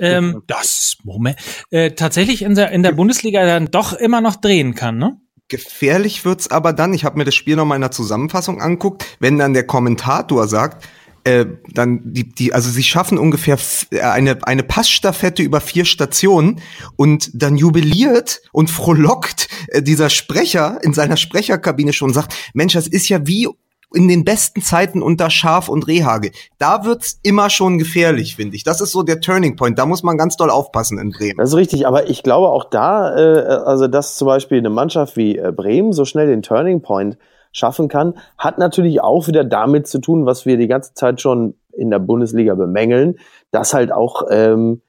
[0.00, 1.38] ähm, das Moment,
[1.70, 5.18] äh, tatsächlich in der, in der Bundesliga dann doch immer noch drehen kann, ne?
[5.48, 9.06] Gefährlich wird's aber dann, ich habe mir das Spiel noch mal in der Zusammenfassung anguckt,
[9.18, 10.84] wenn dann der Kommentator sagt,
[11.24, 13.58] äh, dann die, die, also sie schaffen ungefähr
[13.92, 16.60] äh, eine, eine Passstaffette über vier Stationen
[16.96, 22.74] und dann jubiliert und frohlockt äh, dieser Sprecher in seiner Sprecherkabine schon und sagt, Mensch,
[22.74, 23.48] das ist ja wie
[23.96, 26.30] in den besten Zeiten unter Schaf und Rehage.
[26.58, 28.62] Da wird's immer schon gefährlich, finde ich.
[28.62, 29.78] Das ist so der Turning Point.
[29.78, 31.38] Da muss man ganz doll aufpassen in Bremen.
[31.38, 35.16] Das ist richtig, aber ich glaube auch da, äh, also dass zum Beispiel eine Mannschaft
[35.16, 37.16] wie äh, Bremen so schnell den Turning Point
[37.52, 41.54] schaffen kann, hat natürlich auch wieder damit zu tun, was wir die ganze Zeit schon
[41.72, 43.18] in der Bundesliga bemängeln,
[43.50, 44.82] dass halt auch, ähm,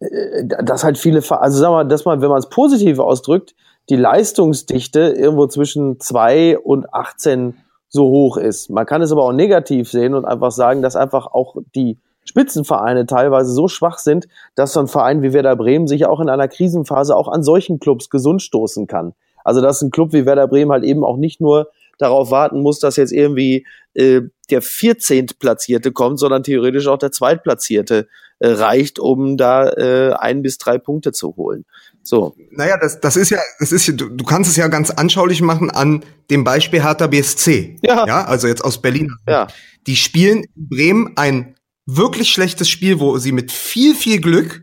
[0.00, 3.54] äh, dass halt viele, also sagen wir mal, dass man, wenn man es positiv ausdrückt,
[3.88, 7.54] die Leistungsdichte irgendwo zwischen zwei und 18
[7.94, 8.70] so hoch ist.
[8.70, 13.06] Man kann es aber auch negativ sehen und einfach sagen, dass einfach auch die Spitzenvereine
[13.06, 14.26] teilweise so schwach sind,
[14.56, 17.78] dass so ein Verein wie Werder Bremen sich auch in einer Krisenphase auch an solchen
[17.78, 19.14] Clubs gesund stoßen kann.
[19.44, 22.78] Also dass ein Club wie Werder Bremen halt eben auch nicht nur darauf warten muss,
[22.78, 25.26] dass jetzt irgendwie äh, der 14.
[25.38, 28.08] Platzierte kommt, sondern theoretisch auch der Zweitplatzierte
[28.40, 31.64] äh, reicht, um da äh, ein bis drei Punkte zu holen.
[32.02, 32.36] So.
[32.50, 35.40] Naja, das, das ist ja, das ist ja, du, du kannst es ja ganz anschaulich
[35.40, 37.76] machen an dem Beispiel Hertha BSC.
[37.82, 38.06] Ja.
[38.06, 39.14] Ja, also jetzt aus Berlin.
[39.26, 39.48] Ja.
[39.86, 41.54] Die spielen in Bremen ein
[41.86, 44.62] wirklich schlechtes Spiel, wo sie mit viel, viel Glück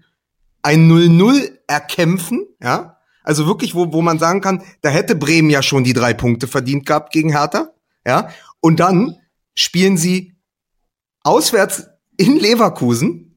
[0.62, 2.98] ein 0-0 erkämpfen, ja.
[3.24, 6.48] Also wirklich, wo, wo man sagen kann, da hätte Bremen ja schon die drei Punkte
[6.48, 7.70] verdient gehabt gegen Hertha,
[8.06, 8.30] ja.
[8.60, 9.18] Und dann
[9.56, 10.36] spielen sie
[11.24, 13.32] auswärts in Leverkusen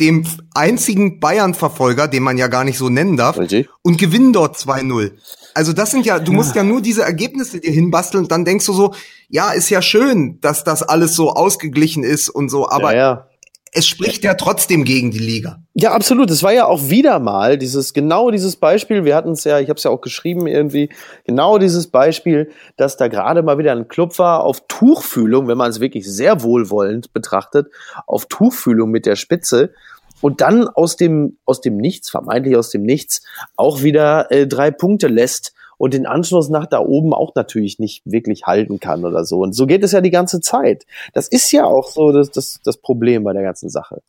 [0.00, 3.68] dem einzigen Bayern-Verfolger, den man ja gar nicht so nennen darf, Richtig.
[3.82, 5.12] und gewinnen dort 2-0.
[5.54, 6.36] Also das sind ja, du ja.
[6.36, 8.94] musst ja nur diese Ergebnisse dir hinbasteln und dann denkst du so,
[9.28, 13.26] ja, ist ja schön, dass das alles so ausgeglichen ist und so, aber ja, ja.
[13.72, 15.62] Es spricht ja trotzdem gegen die Liga.
[15.74, 16.30] Ja, absolut.
[16.30, 19.68] Es war ja auch wieder mal dieses, genau dieses Beispiel, wir hatten es ja, ich
[19.68, 20.90] habe es ja auch geschrieben irgendwie,
[21.24, 25.70] genau dieses Beispiel, dass da gerade mal wieder ein Club war auf Tuchfühlung, wenn man
[25.70, 27.68] es wirklich sehr wohlwollend betrachtet,
[28.06, 29.72] auf Tuchfühlung mit der Spitze
[30.20, 33.22] und dann aus dem, aus dem Nichts, vermeintlich aus dem Nichts,
[33.56, 38.02] auch wieder äh, drei Punkte lässt und den Anschluss nach da oben auch natürlich nicht
[38.04, 39.38] wirklich halten kann oder so.
[39.38, 40.84] Und so geht es ja die ganze Zeit.
[41.14, 44.02] Das ist ja auch so das, das, das Problem bei der ganzen Sache.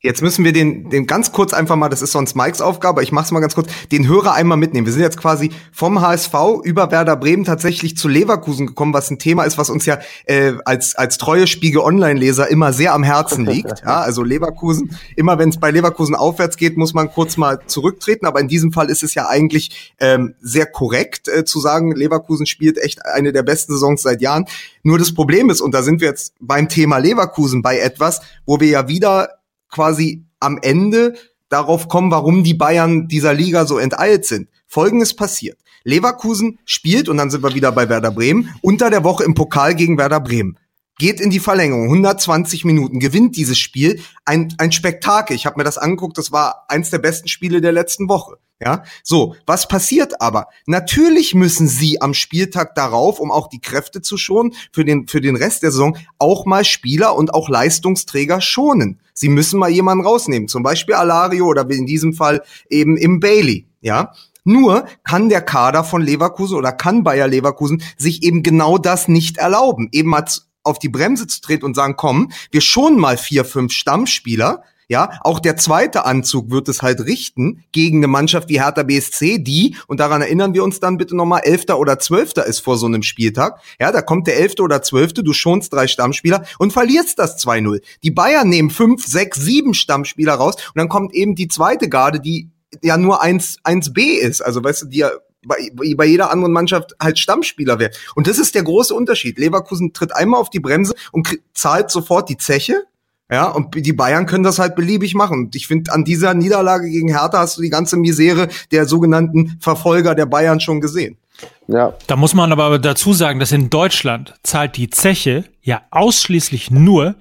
[0.00, 3.10] Jetzt müssen wir den, den ganz kurz einfach mal, das ist sonst Mikes Aufgabe, ich
[3.10, 4.86] mach's mal ganz kurz, den Hörer einmal mitnehmen.
[4.86, 9.18] Wir sind jetzt quasi vom HSV über Werder Bremen tatsächlich zu Leverkusen gekommen, was ein
[9.18, 13.44] Thema ist, was uns ja äh, als, als treue Spiegel Online-Leser immer sehr am Herzen
[13.44, 13.82] liegt.
[13.88, 18.26] Ja, also Leverkusen, immer wenn es bei Leverkusen aufwärts geht, muss man kurz mal zurücktreten.
[18.26, 22.44] Aber in diesem Fall ist es ja eigentlich ähm, sehr korrekt äh, zu sagen, Leverkusen
[22.44, 24.44] spielt echt eine der besten Saisons seit Jahren.
[24.82, 28.60] Nur das Problem ist, und da sind wir jetzt beim Thema Leverkusen bei etwas, wo
[28.60, 29.37] wir ja wieder
[29.68, 31.14] quasi am Ende
[31.48, 34.48] darauf kommen, warum die Bayern dieser Liga so enteilt sind.
[34.66, 35.58] Folgendes passiert.
[35.84, 39.74] Leverkusen spielt, und dann sind wir wieder bei Werder Bremen, unter der Woche im Pokal
[39.74, 40.58] gegen Werder Bremen.
[40.98, 44.00] Geht in die Verlängerung, 120 Minuten, gewinnt dieses Spiel.
[44.24, 45.36] Ein, ein Spektakel.
[45.36, 48.38] Ich habe mir das angeguckt, das war eins der besten Spiele der letzten Woche.
[48.60, 50.48] Ja, so, was passiert aber?
[50.66, 55.20] Natürlich müssen sie am Spieltag darauf, um auch die Kräfte zu schonen, für den, für
[55.20, 59.00] den Rest der Saison auch mal Spieler und auch Leistungsträger schonen.
[59.14, 63.66] Sie müssen mal jemanden rausnehmen, zum Beispiel Alario oder in diesem Fall eben im Bailey.
[63.80, 69.06] Ja, nur kann der Kader von Leverkusen oder kann Bayer Leverkusen sich eben genau das
[69.06, 70.24] nicht erlauben, eben mal
[70.64, 75.10] auf die Bremse zu treten und sagen, komm, wir schonen mal vier, fünf Stammspieler, ja,
[75.20, 79.76] auch der zweite Anzug wird es halt richten gegen eine Mannschaft wie Hertha BSC, die,
[79.86, 83.02] und daran erinnern wir uns dann bitte nochmal, Elfter oder Zwölfter ist vor so einem
[83.02, 83.60] Spieltag.
[83.78, 87.82] Ja, da kommt der Elfte oder Zwölfte, du schonst drei Stammspieler und verlierst das 2-0.
[88.02, 92.20] Die Bayern nehmen fünf, sechs, sieben Stammspieler raus und dann kommt eben die zweite Garde,
[92.20, 92.50] die
[92.82, 94.40] ja nur 1, 1b ist.
[94.40, 95.10] Also weißt du, die ja
[95.46, 97.90] bei, bei jeder anderen Mannschaft halt Stammspieler wäre.
[98.14, 99.38] Und das ist der große Unterschied.
[99.38, 102.84] Leverkusen tritt einmal auf die Bremse und zahlt sofort die Zeche
[103.30, 105.44] ja, und die Bayern können das halt beliebig machen.
[105.44, 109.58] Und ich finde, an dieser Niederlage gegen Hertha hast du die ganze Misere der sogenannten
[109.60, 111.18] Verfolger der Bayern schon gesehen.
[111.66, 111.92] Ja.
[112.06, 117.16] Da muss man aber dazu sagen, dass in Deutschland zahlt die Zeche ja ausschließlich nur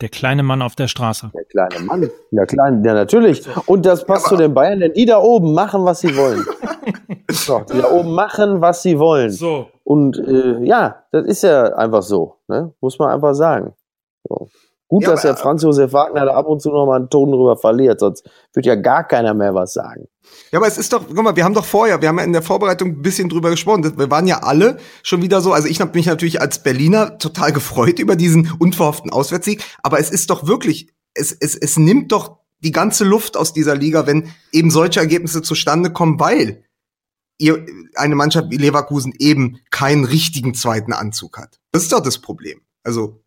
[0.00, 1.30] der kleine Mann auf der Straße.
[1.34, 2.10] Der kleine Mann.
[2.30, 3.42] Ja, klein, ja, natürlich.
[3.66, 6.44] Und das passt ja, zu den Bayern, denn die da oben machen, was sie wollen.
[7.30, 9.30] so, die da oben machen, was sie wollen.
[9.30, 9.68] So.
[9.82, 12.36] Und äh, ja, das ist ja einfach so.
[12.46, 12.72] Ne?
[12.80, 13.72] Muss man einfach sagen.
[14.28, 14.48] So.
[14.88, 17.30] Gut, Ja, dass der Franz Josef Wagner da ab und zu noch mal einen Ton
[17.30, 20.08] drüber verliert, sonst wird ja gar keiner mehr was sagen.
[20.50, 22.32] Ja, aber es ist doch, guck mal, wir haben doch vorher, wir haben ja in
[22.32, 23.98] der Vorbereitung ein bisschen drüber gesprochen.
[23.98, 27.52] Wir waren ja alle schon wieder so, also ich habe mich natürlich als Berliner total
[27.52, 32.38] gefreut über diesen unverhofften Auswärtssieg, aber es ist doch wirklich, es, es, es nimmt doch
[32.60, 36.64] die ganze Luft aus dieser Liga, wenn eben solche Ergebnisse zustande kommen, weil
[37.36, 41.60] ihr eine Mannschaft wie Leverkusen eben keinen richtigen zweiten Anzug hat.
[41.72, 42.62] Das ist doch das Problem.
[42.82, 43.22] Also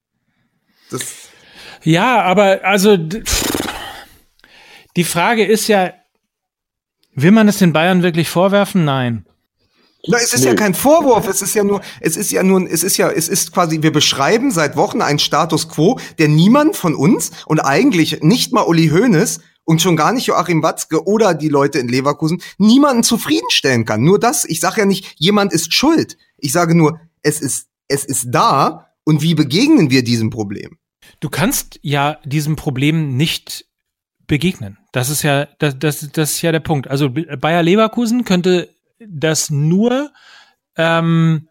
[0.90, 1.31] das
[1.84, 2.98] Ja, aber also
[4.96, 5.94] die Frage ist ja,
[7.14, 8.86] will man es den Bayern wirklich vorwerfen?
[8.86, 9.26] Nein.
[10.08, 10.56] Na, es ist ja Nö.
[10.56, 13.52] kein Vorwurf, es ist ja nur, es ist ja nur, es ist ja, es ist
[13.52, 18.52] quasi, wir beschreiben seit Wochen einen Status quo, der niemand von uns und eigentlich nicht
[18.52, 23.04] mal Uli Hoeneß und schon gar nicht Joachim Watzke oder die Leute in Leverkusen niemanden
[23.04, 24.02] zufriedenstellen kann.
[24.02, 26.18] Nur das, ich sage ja nicht, jemand ist schuld.
[26.38, 30.78] Ich sage nur, es ist, es ist da und wie begegnen wir diesem Problem?
[31.20, 33.66] Du kannst ja diesem Problem nicht
[34.28, 34.78] begegnen.
[34.92, 36.88] Das ist ja, das, das, das ist ja der Punkt.
[36.88, 38.70] Also Bayer Leverkusen könnte
[39.00, 40.12] das nur
[40.78, 41.50] ähm,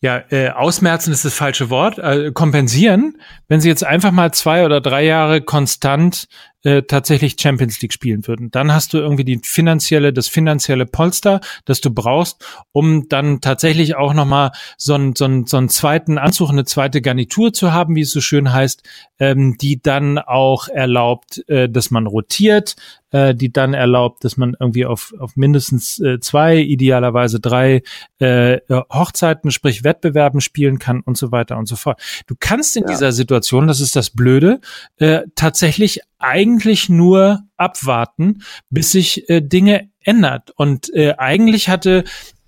[0.00, 3.18] ja, äh, ausmerzen ist das falsche Wort, äh, kompensieren,
[3.48, 6.28] wenn sie jetzt einfach mal zwei oder drei Jahre konstant
[6.64, 8.50] äh, tatsächlich Champions League spielen würden.
[8.50, 13.96] Dann hast du irgendwie die finanzielle, das finanzielle Polster, das du brauchst, um dann tatsächlich
[13.96, 17.94] auch nochmal so einen, so, einen, so einen zweiten Anzug, eine zweite Garnitur zu haben,
[17.96, 18.82] wie es so schön heißt,
[19.18, 22.76] ähm, die dann auch erlaubt, äh, dass man rotiert,
[23.10, 27.82] äh, die dann erlaubt, dass man irgendwie auf, auf mindestens äh, zwei, idealerweise drei
[28.18, 32.00] äh, Hochzeiten, sprich Wettbewerben spielen kann und so weiter und so fort.
[32.26, 32.88] Du kannst in Ja.
[32.88, 34.60] dieser Situation, das ist das Blöde,
[34.96, 36.53] äh, tatsächlich eigentlich
[36.88, 40.50] nur abwarten, bis sich äh, Dinge ändert.
[40.56, 42.04] Und äh, eigentlich hatte,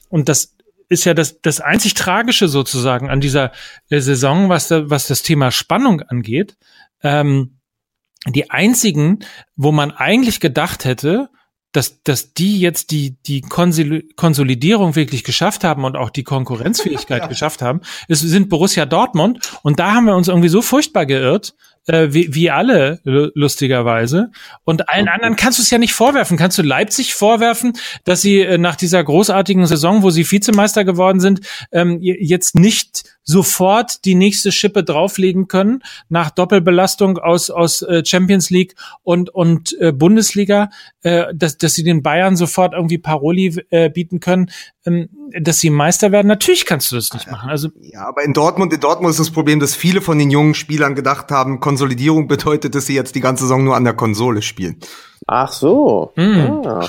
[0.09, 0.57] und das
[0.88, 3.53] ist ja das, das einzig Tragische sozusagen an dieser
[3.90, 6.57] äh, Saison, was, da, was das Thema Spannung angeht,
[7.03, 7.59] ähm,
[8.27, 9.21] die einzigen,
[9.55, 11.29] wo man eigentlich gedacht hätte,
[11.73, 17.29] dass, dass die jetzt die, die Konsol- Konsolidierung wirklich geschafft haben und auch die Konkurrenzfähigkeit
[17.29, 19.53] geschafft haben, ist, sind Borussia Dortmund.
[19.62, 21.55] Und da haben wir uns irgendwie so furchtbar geirrt,
[21.87, 24.31] äh, wie, wie alle, lu- lustigerweise.
[24.64, 26.37] Und allen anderen kannst du es ja nicht vorwerfen.
[26.37, 27.72] Kannst du Leipzig vorwerfen,
[28.05, 31.40] dass sie äh, nach dieser großartigen Saison, wo sie Vizemeister geworden sind,
[31.72, 38.51] ähm, jetzt nicht sofort die nächste Schippe drauflegen können nach Doppelbelastung aus aus äh, Champions
[38.51, 40.70] League und und äh, Bundesliga,
[41.03, 44.51] äh, dass dass sie den Bayern sofort irgendwie Paroli äh, bieten können,
[45.40, 46.29] dass sie Meister werden.
[46.29, 47.51] Natürlich kannst du das nicht machen.
[47.51, 50.55] Also Ja, aber in Dortmund, in Dortmund ist das Problem, dass viele von den jungen
[50.55, 54.42] Spielern gedacht haben, Konsolidierung bedeutet, dass sie jetzt die ganze Saison nur an der Konsole
[54.42, 54.77] spielen.
[55.27, 56.12] Ach so.
[56.16, 56.66] Mm.
[56.66, 56.88] Ah.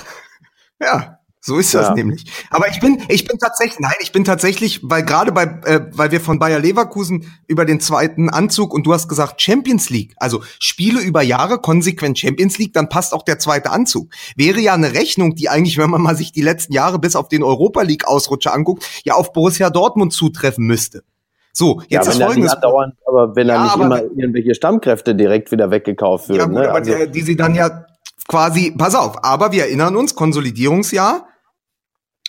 [0.79, 1.93] Ja, so ist das Ja.
[1.93, 2.25] nämlich.
[2.49, 6.11] Aber ich bin, ich bin tatsächlich, nein, ich bin tatsächlich, weil gerade bei, äh, weil
[6.11, 10.41] wir von Bayer Leverkusen über den zweiten Anzug und du hast gesagt Champions League, also
[10.59, 14.09] Spiele über Jahre konsequent Champions League, dann passt auch der zweite Anzug.
[14.35, 17.29] Wäre ja eine Rechnung, die eigentlich, wenn man mal sich die letzten Jahre bis auf
[17.29, 21.03] den Europa League Ausrutscher anguckt, ja auf Borussia Dortmund zutreffen müsste.
[21.53, 22.53] So, Ja, jetzt wenn ist folgendes.
[22.53, 26.49] aber wenn Ja, da nicht immer irgendwelche Stammkräfte direkt wieder weggekauft Ja, würden.
[26.51, 26.69] gut, ne?
[26.69, 27.85] aber also, der, die sie dann ja
[28.27, 31.27] quasi, pass auf, aber wir erinnern uns, Konsolidierungsjahr,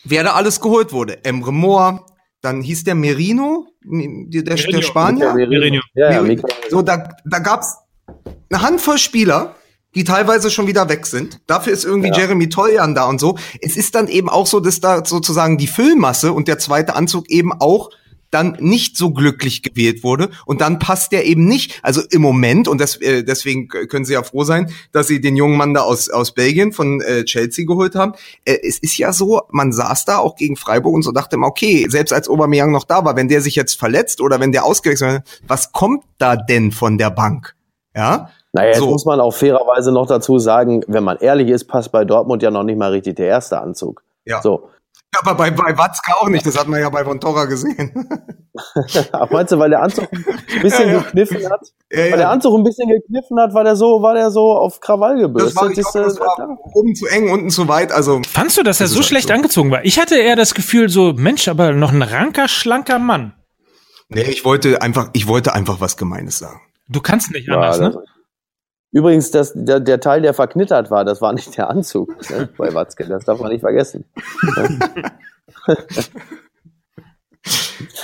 [0.04, 1.24] wer da alles geholt wurde.
[1.24, 2.00] Emre Moore,
[2.40, 4.82] dann hieß der Merino, der, der, der.
[4.82, 5.34] Spanier.
[5.94, 6.22] Ja, ja.
[6.22, 7.76] Michael- So, da, da gab's
[8.50, 9.54] eine Handvoll Spieler,
[9.94, 11.40] die teilweise schon wieder weg sind.
[11.46, 12.18] Dafür ist irgendwie Ja.
[12.18, 13.36] Jeremy Toljan da und so.
[13.60, 17.28] Es ist dann eben auch so, dass da sozusagen die Füllmasse und der zweite Anzug
[17.30, 17.90] eben auch
[18.30, 21.80] dann nicht so glücklich gewählt wurde und dann passt der eben nicht.
[21.82, 25.36] Also im Moment und das, äh, deswegen können Sie ja froh sein, dass Sie den
[25.36, 28.12] jungen Mann da aus aus Belgien von äh, Chelsea geholt haben.
[28.44, 31.46] Äh, es ist ja so, man saß da auch gegen Freiburg und so dachte immer,
[31.46, 34.64] okay, selbst als Aubameyang noch da war, wenn der sich jetzt verletzt oder wenn der
[34.64, 37.54] ausgewechselt wird, was kommt da denn von der Bank?
[37.96, 38.90] Ja, Naja, jetzt So.
[38.90, 42.50] muss man auch fairerweise noch dazu sagen, wenn man ehrlich ist, passt bei Dortmund ja
[42.50, 44.02] noch nicht mal richtig der erste Anzug.
[44.24, 44.40] ja.
[44.42, 44.68] So.
[45.16, 47.92] Aber bei, bei Watzke auch nicht, das hat man ja bei Von Torra gesehen.
[49.12, 51.00] Ach, meinst du, weil der Anzug ein bisschen Ja, ja.
[51.00, 51.60] gekniffen hat?
[51.90, 54.80] ja, Weil der Anzug ein bisschen gekniffen hat, war der so, war der so auf
[54.80, 55.78] Krawall das war, gebürstet.
[55.86, 57.90] ich glaub, das war oben zu eng, unten zu weit.
[57.92, 59.34] Also fandst du, dass er Das ist so halt schlecht so.
[59.34, 59.84] angezogen war?
[59.84, 63.34] Ich hatte eher das Gefühl, so Mensch, aber noch ein ranker, schlanker Mann.
[64.08, 66.60] nee, ich wollte einfach, ich wollte einfach was Gemeines sagen.
[66.88, 67.96] Du kannst nicht anders, ne?
[68.90, 72.72] Übrigens, das, der, der Teil, der verknittert war, das war nicht der Anzug ne, bei
[72.72, 73.04] Watzke.
[73.04, 74.04] Das darf man nicht vergessen.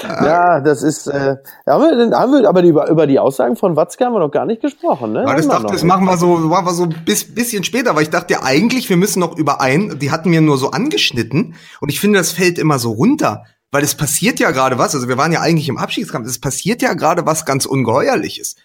[0.03, 1.07] ja, das ist.
[1.07, 4.13] Äh, haben wir, denn, haben wir aber die, über, über die Aussagen von Watzke haben
[4.13, 5.23] wir noch gar nicht gesprochen, ne?
[5.23, 8.03] Aber das wir dachte, das machen wir so, machen wir so bis, bisschen später, weil
[8.03, 11.89] ich dachte ja eigentlich, wir müssen noch überein, die hatten mir nur so angeschnitten und
[11.89, 15.17] ich finde, das fällt immer so runter, weil es passiert ja gerade was, also wir
[15.17, 18.57] waren ja eigentlich im Abschiedskampf, es passiert ja gerade was ganz Ungeheuerliches.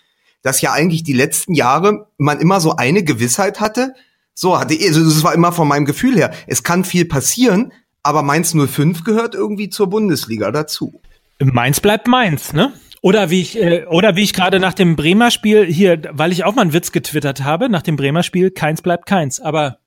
[0.41, 3.93] Dass ja eigentlich die letzten Jahre man immer so eine Gewissheit hatte.
[4.33, 6.31] So hatte also das war immer von meinem Gefühl her.
[6.47, 7.73] Es kann viel passieren,
[8.03, 11.01] aber Mainz 05 gehört irgendwie zur Bundesliga dazu.
[11.39, 12.73] Mainz bleibt Mainz, ne?
[13.01, 16.43] Oder wie ich, äh, oder wie ich gerade nach dem Bremer Spiel hier, weil ich
[16.43, 19.39] auch mal einen Witz getwittert habe, nach dem Bremer Spiel, keins bleibt keins.
[19.39, 19.77] Aber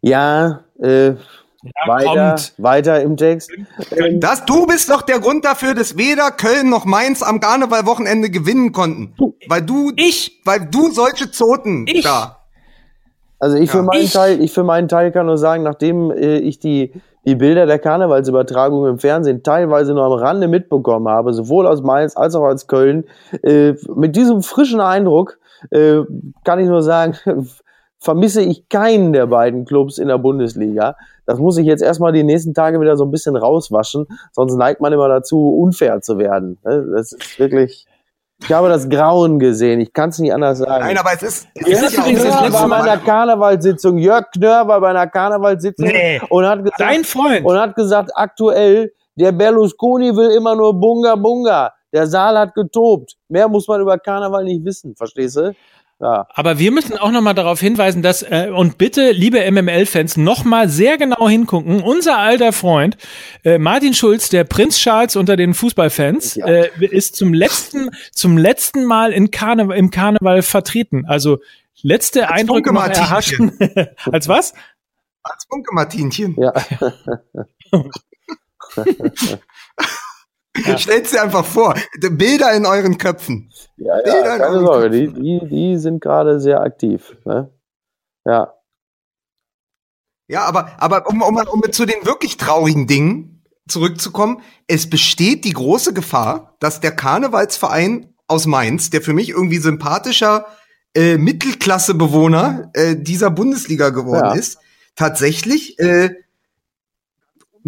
[0.00, 1.14] Ja, äh,
[1.62, 2.54] ja, weiter, kommt.
[2.58, 3.50] weiter im Text.
[3.96, 8.30] Ähm, Das, du bist doch der Grund dafür, dass weder Köln noch Mainz am Karnevalwochenende
[8.30, 9.14] gewinnen konnten.
[9.48, 12.04] Weil du, Ich, weil du solche Zoten Ich?
[12.04, 12.36] da.
[13.40, 13.82] Also ich für Ja.
[13.84, 16.92] meinen Ich- Teil, ich für meinen Teil kann nur sagen, nachdem äh, ich die
[17.26, 22.16] die Bilder der Karnevalsübertragung im Fernsehen teilweise nur am Rande mitbekommen habe, sowohl aus Mainz
[22.16, 23.04] als auch aus Köln,
[23.42, 25.38] äh, mit diesem frischen Eindruck
[25.70, 25.98] äh,
[26.44, 27.18] kann ich nur sagen,
[28.00, 30.96] vermisse ich keinen der beiden Clubs in der Bundesliga.
[31.26, 34.80] Das muss ich jetzt erstmal die nächsten Tage wieder so ein bisschen rauswaschen, sonst neigt
[34.80, 36.58] man immer dazu, unfair zu werden.
[36.64, 36.86] ne?
[36.94, 37.86] Das ist wirklich.
[38.40, 39.80] Ich habe das Grauen gesehen.
[39.80, 40.84] Ich kann es nicht anders sagen.
[40.84, 43.98] Nein, aber es ist, es Jörg ist Knör war bei einer Karnevalssitzung.
[43.98, 46.20] Jörg Knör war bei einer Karnevalssitzung Nee.
[46.30, 47.44] und hat gesagt, dein Freund.
[47.44, 51.72] und hat gesagt, aktuell, der Berlusconi will immer nur Bunga Bunga.
[51.92, 53.16] Der Saal hat getobt.
[53.28, 55.52] Mehr muss man über Karneval nicht wissen, verstehst du?
[56.00, 56.28] Ja.
[56.34, 60.44] Aber wir müssen auch noch mal darauf hinweisen, dass äh, und bitte, liebe MML-Fans, noch
[60.44, 61.82] mal sehr genau hingucken.
[61.82, 62.96] Unser alter Freund
[63.44, 66.46] äh, Martin Schulz, der Prinz Charles unter den Fußballfans, Ja.
[66.46, 71.04] äh, ist zum letzten zum letzten Mal in Karne im Karneval vertreten.
[71.06, 71.38] Also
[71.82, 73.58] letzte Als Eindrücke noch Funke-Martinchen.
[73.58, 73.88] erhaschen.
[74.12, 74.54] Als was?
[75.24, 76.36] Als Funke Martinchen.
[76.38, 76.52] Ja.
[80.78, 81.74] Stellt dir einfach vor.
[82.10, 83.50] Bilder in euren Köpfen.
[83.76, 87.16] Ja, Bilder ja, in keine Sorge, die, die, die sind gerade sehr aktiv.
[87.24, 87.50] Ne?
[88.24, 88.54] Ja.
[90.28, 95.52] Ja, aber, aber um, um, um zu den wirklich traurigen Dingen zurückzukommen, es besteht die
[95.52, 100.46] große Gefahr, dass der Karnevalsverein aus Mainz, der für mich irgendwie sympathischer
[100.94, 104.34] äh, Mittelklassebewohner äh, dieser Bundesliga geworden Ja.
[104.34, 104.58] ist,
[104.96, 106.10] tatsächlich äh,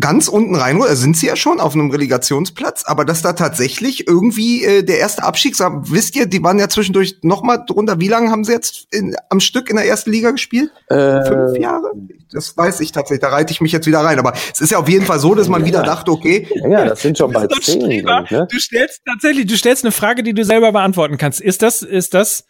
[0.01, 4.09] ganz unten rein, also sind sie ja schon auf einem Relegationsplatz, aber dass da tatsächlich
[4.09, 8.09] irgendwie äh, der erste Abstieg, wisst ihr, die waren ja zwischendurch noch mal drunter, wie
[8.09, 10.71] lange haben sie jetzt in, am Stück in der ersten Liga gespielt?
[10.89, 11.91] Fünf Äh, Jahre?
[12.33, 14.19] Das weiß ich tatsächlich, da reite ich mich jetzt wieder rein.
[14.19, 17.03] Aber es ist ja auf jeden Fall so, dass man wieder dachte, okay, ja, das
[17.03, 18.05] sind schon Doch, zehn.
[18.05, 18.47] Ne?
[18.51, 21.41] Du stellst tatsächlich, du stellst eine Frage, die du selber beantworten kannst.
[21.41, 22.45] Ist das, ist das?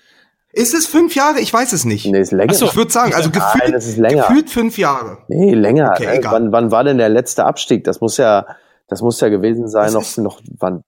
[0.53, 1.41] Ist es fünf Jahre?
[1.41, 2.07] Ich weiß es nicht.
[2.07, 2.53] Nee, ist länger.
[2.55, 2.67] Ach so.
[2.67, 4.23] Ich würde sagen, also Nein, gefühlt, länger.
[4.27, 5.19] gefühlt fünf Jahre.
[5.29, 5.93] Nee, länger.
[5.95, 6.15] Okay, ne?
[6.19, 6.33] egal.
[6.33, 7.85] wann, wann war denn der letzte Abstieg?
[7.85, 8.47] Das muss ja,
[8.89, 10.83] das muss ja gewesen sein, Das noch, noch, wann?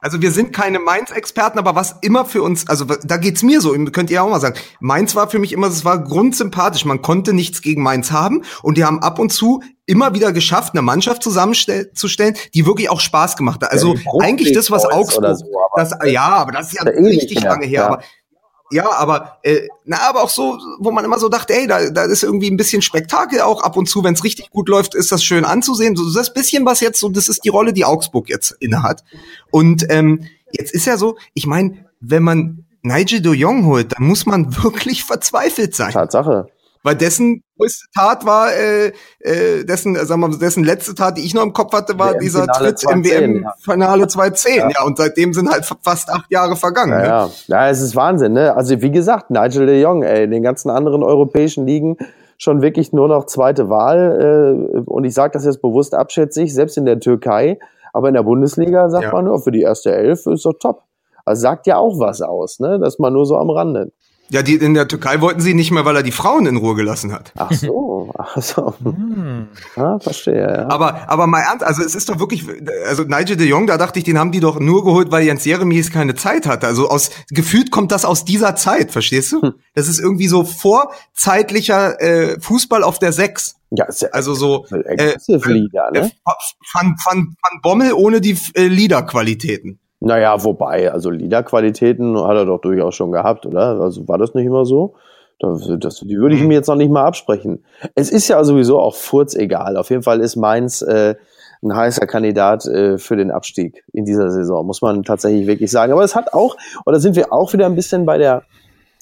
[0.00, 3.72] Also wir sind keine Mainz-Experten, aber was immer für uns, also da geht's mir so,
[3.90, 4.54] könnt ihr auch mal sagen.
[4.78, 6.84] Mainz war für mich immer, es war grundsympathisch.
[6.84, 10.74] Man konnte nichts gegen Mainz haben und die haben ab und zu immer wieder geschafft,
[10.74, 13.72] eine Mannschaft zusammenzustellen, die wirklich auch Spaß gemacht hat.
[13.72, 16.90] Also Brust eigentlich das, was Augsburg, so, aber- das, ja, aber das ist ja Ja,
[17.00, 17.80] richtig lange her.
[17.80, 17.86] ja.
[17.86, 18.02] Aber
[18.70, 22.04] Ja, aber äh, na, aber auch so, wo man immer so dachte, ey, da, da
[22.04, 25.10] ist irgendwie ein bisschen Spektakel auch ab und zu, wenn es richtig gut läuft, ist
[25.10, 25.96] das schön anzusehen.
[25.96, 29.04] So das bisschen, was jetzt so, das ist die Rolle, die Augsburg jetzt innehat.
[29.50, 34.06] Und ähm, jetzt ist ja so, ich meine, wenn man Nigel de Jong holt, dann
[34.06, 35.92] muss man wirklich verzweifelt sein.
[35.92, 36.48] Tatsache.
[36.82, 41.18] Weil dessen größte Tat war, äh, äh, dessen, äh, sagen wir mal, dessen letzte Tat,
[41.18, 44.56] die ich noch im Kopf hatte, war dieser WM-Finale Tritt im 2010, WM-Finale 2010.
[44.56, 44.68] Ja.
[44.70, 46.92] ja, und seitdem sind halt fast acht Jahre vergangen.
[46.92, 47.06] Ja, ne?
[47.06, 47.30] ja.
[47.48, 48.54] ja, es ist Wahnsinn, ne?
[48.54, 51.96] Also wie gesagt, Nigel de Jong, ey, in den ganzen anderen europäischen Ligen
[52.38, 54.76] schon wirklich nur noch zweite Wahl.
[54.76, 57.58] Äh, und ich sage das jetzt bewusst abschätzig, selbst in der Türkei,
[57.92, 59.12] aber in der Bundesliga sagt Ja.
[59.12, 60.82] man nur, für die erste Elf ist doch top.
[61.24, 62.78] Also sagt ja auch was aus, ne?
[62.78, 63.92] Dass man nur so am Rande.
[64.30, 66.74] Ja, die in der Türkei wollten sie nicht mehr, weil er die Frauen in Ruhe
[66.74, 67.32] gelassen hat.
[67.36, 68.74] Ach so, ach so.
[68.82, 69.48] Hm.
[69.74, 70.68] Ja, verstehe, ja.
[70.68, 72.44] Aber, aber mal ernst, also es ist doch wirklich,
[72.86, 75.46] also Nigel de Jong, da dachte ich, den haben die doch nur geholt, weil Jens
[75.46, 76.66] Jeremies keine Zeit hatte.
[76.66, 79.52] Also aus, gefühlt kommt das aus dieser Zeit, verstehst du?
[79.74, 83.56] Das ist irgendwie so vorzeitlicher äh, Fußball auf der Sechs.
[83.70, 85.16] Ja, ist ja Also so, äh,
[85.92, 86.10] ne?
[86.72, 89.78] Van, Van, Van Bommel ohne die äh, Liederqualitäten.
[90.00, 93.80] Naja, wobei, also Liederqualitäten hat er doch durchaus schon gehabt, oder?
[93.80, 94.94] Also war das nicht immer so?
[95.40, 96.48] Das, das, die würde ich Hm.
[96.48, 97.64] mir jetzt noch nicht mal absprechen.
[97.94, 99.76] Es ist ja sowieso auch furzegal.
[99.76, 101.14] Auf jeden Fall ist Mainz äh,
[101.62, 105.92] ein heißer Kandidat äh, für den Abstieg in dieser Saison, muss man tatsächlich wirklich sagen.
[105.92, 106.56] Aber es hat auch,
[106.86, 108.42] oder sind wir auch wieder ein bisschen bei der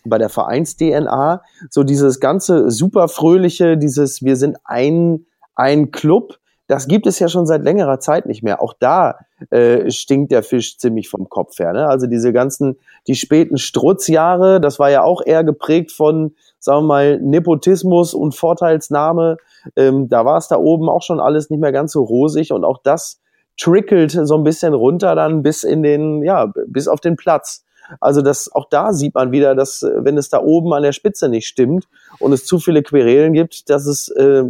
[0.09, 5.27] bei der Vereins-DNA, so dieses ganze super fröhliche, dieses wir sind ein,
[5.57, 6.39] ein Club,
[6.69, 8.61] das gibt es ja schon seit längerer Zeit nicht mehr.
[8.61, 9.19] Auch da
[9.51, 11.73] äh, stinkt der Fisch ziemlich vom Kopf her.
[11.73, 11.87] Ne?
[11.87, 16.89] Also diese ganzen, die späten Strutzjahre, das war ja auch eher geprägt von, sagen wir
[16.89, 19.37] mal, Nepotismus und Vorteilsnahme.
[19.77, 22.65] Ähm, da war es da oben auch schon alles nicht mehr ganz so rosig und
[22.65, 23.21] auch das
[23.59, 27.65] trickelt so ein bisschen runter dann bis in den, ja, bis auf den Platz.
[28.01, 30.93] Also das, auch da sieht man wieder, dass äh, wenn es da oben an der
[30.93, 31.87] Spitze nicht stimmt
[32.19, 34.45] und es zu viele Querelen gibt, dass es äh,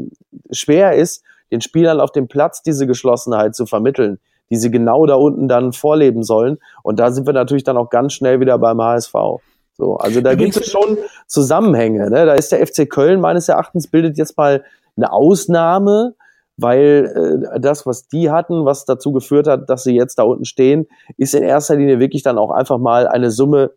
[0.51, 4.19] schwer ist, den Spielern auf dem Platz diese Geschlossenheit zu vermitteln,
[4.51, 6.59] die sie genau da unten dann vorleben sollen.
[6.83, 9.15] Und da sind wir natürlich dann auch ganz schnell wieder beim HSV.
[9.77, 12.09] So, also da gibt es schon Zusammenhänge.
[12.11, 12.25] Ne?
[12.27, 14.65] Da ist der FC Köln meines Erachtens bildet jetzt mal
[14.97, 16.15] eine Ausnahme,
[16.57, 20.47] weil äh, das, was die hatten, was dazu geführt hat, dass sie jetzt da unten
[20.47, 20.87] stehen,
[21.19, 23.73] ist in erster Linie wirklich dann auch einfach mal eine Summe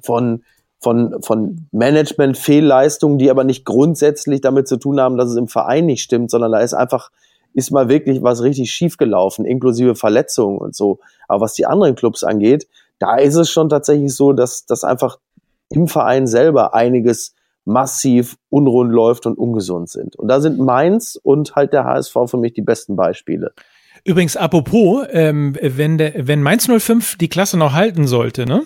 [0.00, 0.44] von
[0.80, 5.86] von, von Management-Fehlleistungen, die aber nicht grundsätzlich damit zu tun haben, dass es im Verein
[5.86, 7.10] nicht stimmt, sondern da ist einfach,
[7.52, 11.00] ist mal wirklich was richtig schief gelaufen, inklusive Verletzungen und so.
[11.28, 12.66] Aber was die anderen Clubs angeht,
[12.98, 15.18] da ist es schon tatsächlich so, dass, dass einfach
[15.68, 20.16] im Verein selber einiges massiv unrund läuft und ungesund sind.
[20.16, 23.52] Und da sind Mainz und halt der HSV für mich die besten Beispiele.
[24.04, 28.62] Übrigens, apropos, ähm, wenn, der, wenn Mainz 05 die Klasse noch halten sollte, ne?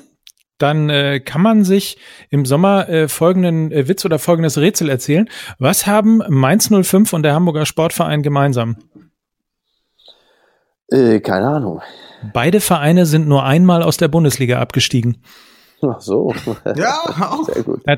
[0.59, 1.99] Dann äh, kann man sich
[2.31, 5.29] im Sommer äh, folgenden äh, Witz oder folgendes Rätsel erzählen.
[5.59, 8.77] Was haben Mainz 05 und der Hamburger Sportverein gemeinsam?
[10.89, 11.83] Äh, keine Ahnung.
[12.33, 15.23] Beide Vereine sind nur einmal aus der Bundesliga abgestiegen.
[15.83, 16.33] Ach so.
[16.77, 17.83] Ja, auch, Sehr gut.
[17.87, 17.97] Ja,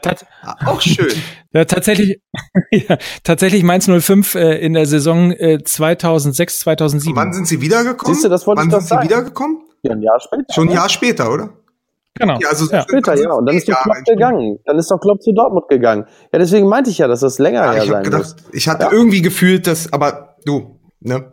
[0.65, 1.13] auch schön.
[1.53, 2.21] ja, tatsächlich,
[2.71, 7.13] ja, tatsächlich Mainz 05 äh, in der Saison äh, 2006, 2007.
[7.13, 8.15] Und wann sind sie wiedergekommen?
[8.15, 9.09] Siehst du, das wollte wann ich doch sind sie sagen.
[9.09, 9.59] wiedergekommen?
[9.83, 10.53] Ja, ein Jahr später.
[10.53, 10.75] Schon ein ne?
[10.75, 11.51] Jahr später, oder?
[12.19, 12.39] Genau.
[12.41, 12.83] Ja, also Ja.
[12.83, 13.33] Später, ja.
[13.33, 14.59] Und dann ist doch Klopp gegangen.
[14.64, 16.05] Dann ist doch Klopp zu Dortmund gegangen.
[16.33, 18.37] Ja, deswegen meinte ich ja, dass das länger Ja, her ich sein gedacht, muss.
[18.53, 18.93] ich hatte Ja.
[18.93, 21.33] irgendwie gefühlt, dass, aber du, ne?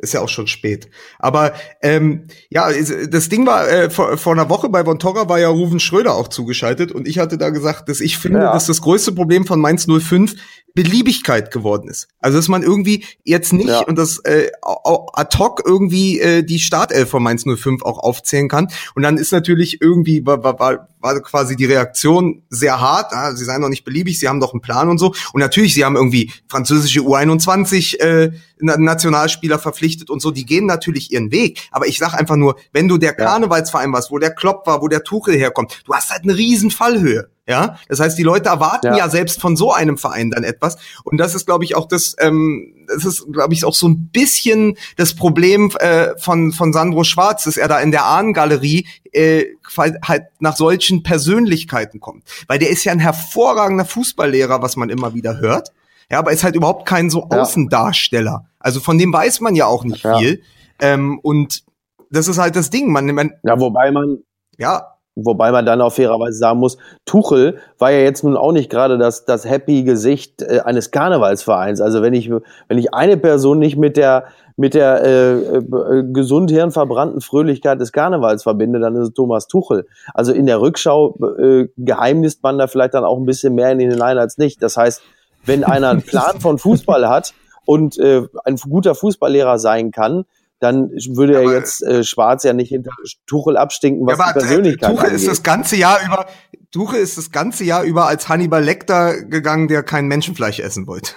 [0.00, 0.88] Ist ja auch schon spät.
[1.18, 1.52] Aber
[1.82, 2.68] ähm, ja,
[3.10, 6.14] das Ding war, äh, vor, vor einer Woche bei Von Torra war ja Ruven Schröder
[6.14, 8.52] auch zugeschaltet und ich hatte da gesagt, dass ich finde, Ja.
[8.52, 10.36] dass das größte Problem von Mainz 05
[10.82, 12.08] Beliebigkeit geworden ist.
[12.20, 13.80] Also dass man irgendwie jetzt nicht Ja.
[13.80, 18.68] und das äh, ad hoc irgendwie äh, die Startelf von Mainz 05 auch aufzählen kann.
[18.94, 23.12] Und dann ist natürlich irgendwie war, war, war, quasi die Reaktion sehr hart.
[23.12, 25.14] Ah, sie seien doch nicht beliebig, sie haben doch einen Plan und so.
[25.32, 30.30] Und natürlich, sie haben irgendwie französische U21 äh, Na- Nationalspieler verpflichtet und so.
[30.30, 31.68] Die gehen natürlich ihren Weg.
[31.70, 33.24] Aber ich sag einfach nur, wenn du der Ja.
[33.26, 36.70] Karnevalsverein warst, wo der Klopp war, wo der Tuchel herkommt, du hast halt eine riesen
[36.70, 37.28] Fallhöhe.
[37.48, 38.96] Ja, das heißt, die Leute erwarten ja.
[38.98, 39.08] Ja.
[39.08, 40.76] selbst von so einem Verein dann etwas.
[41.02, 44.08] Und das ist, glaube ich, auch das, ähm, das ist, glaube ich, auch so ein
[44.12, 49.46] bisschen das Problem äh, von von Sandro Schwarz, dass er da in der Ahnengalerie äh,
[49.76, 55.14] halt nach solchen Persönlichkeiten kommt, weil der ist ja ein hervorragender Fußballlehrer, was man immer
[55.14, 55.70] wieder hört.
[56.10, 57.40] Ja, aber ist halt überhaupt kein so Ja.
[57.40, 58.46] Außendarsteller.
[58.58, 60.18] Also von dem weiß man ja auch nicht Ja.
[60.18, 60.42] viel.
[60.80, 61.62] Ähm, und
[62.10, 62.90] das ist halt das Ding.
[62.92, 64.18] Man, man Ja, wobei man,
[64.58, 64.94] ja,
[65.24, 68.98] Wobei man dann auch fairerweise sagen muss, Tuchel war ja jetzt nun auch nicht gerade
[68.98, 71.80] das, das happy Gesicht äh, eines Karnevalsvereins.
[71.80, 76.50] Also wenn ich, wenn ich eine Person nicht mit der, mit der äh, äh, gesund
[76.50, 79.86] hirnverbrannten Fröhlichkeit des Karnevals verbinde, dann ist es Thomas Tuchel.
[80.14, 83.80] Also in der Rückschau äh, geheimnist man da vielleicht dann auch ein bisschen mehr in
[83.80, 84.62] ihn hinein als nicht.
[84.62, 85.02] Das heißt,
[85.44, 90.24] wenn einer einen Plan von Fußball hat und äh, ein guter Fußballlehrer sein kann,
[90.60, 92.90] dann würde Ja, er jetzt äh, Schwarz ja nicht hinter
[93.26, 95.20] Tuchel abstinken, was ja, die aber Persönlichkeit Tuchel angeht.
[95.20, 96.26] ist das ganze Jahr über,
[96.72, 101.12] Tuchel ist das ganze Jahr über als Hannibal Lecter gegangen, der kein Menschenfleisch essen wollte.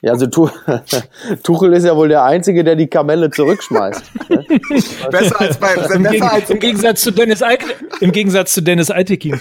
[0.00, 0.50] Ja, also Tu-
[1.44, 4.02] Tuchel ist ja wohl der Einzige, der die Kamelle zurückschmeißt.
[5.10, 7.66] Besser als bei, Im, Geg besser als Im Gegensatz zu Dennis Eite
[8.00, 9.40] im Gegensatz zu Dennis Eitekin.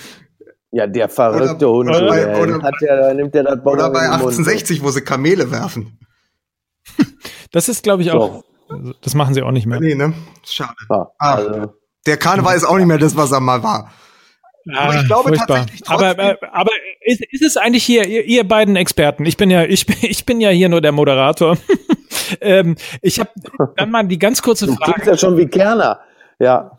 [0.71, 2.03] Ja, der verrückte Oder- Hund.
[2.03, 4.33] oder bei- oder- hat der, nimmt der das oder bei in den Mund.
[4.33, 5.97] 1860, wo sie Kamele werfen.
[7.51, 8.43] Das ist, glaube ich, auch.
[9.01, 9.79] Das machen sie auch nicht mehr.
[9.79, 10.13] Nee, ne?
[10.45, 10.73] Schade.
[10.89, 11.35] Ja, Ah.
[11.35, 11.73] also,
[12.05, 13.91] Der Karneval ist auch nicht mehr das, was er mal war.
[14.75, 16.71] Aber ich glaube tatsächlich trotzdem- Aber, äh, aber
[17.03, 19.25] ist, ist es eigentlich hier, ihr, ihr beiden Experten?
[19.25, 21.57] Ich bin ja, ich, bin- ich bin ja hier nur der Moderator.
[22.41, 23.29] ähm, ich habe
[23.75, 25.11] dann mal die ganz kurze du klingst Frage.
[25.11, 25.99] ja schon wie Kerner.
[26.39, 26.77] Ja.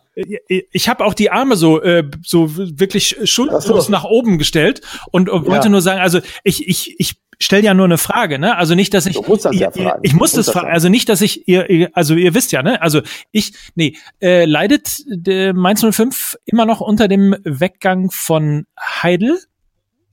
[0.49, 3.91] Ich habe auch die Arme so äh, so wirklich schuldlos so.
[3.91, 5.71] nach oben gestellt und, und wollte Ja.
[5.71, 8.57] nur sagen, also ich ich ich stelle ja nur eine Frage, ne?
[8.57, 10.01] Also nicht, dass ich Du musst das ja fragen.
[10.03, 10.75] ich muss das musst das fragen, fragen.
[10.75, 12.81] also nicht, dass ich ihr, ihr also ihr wisst ja, ne?
[12.81, 19.39] Also ich nee, äh, leidet äh, Mainz 05 immer noch unter dem Weggang von Heidel?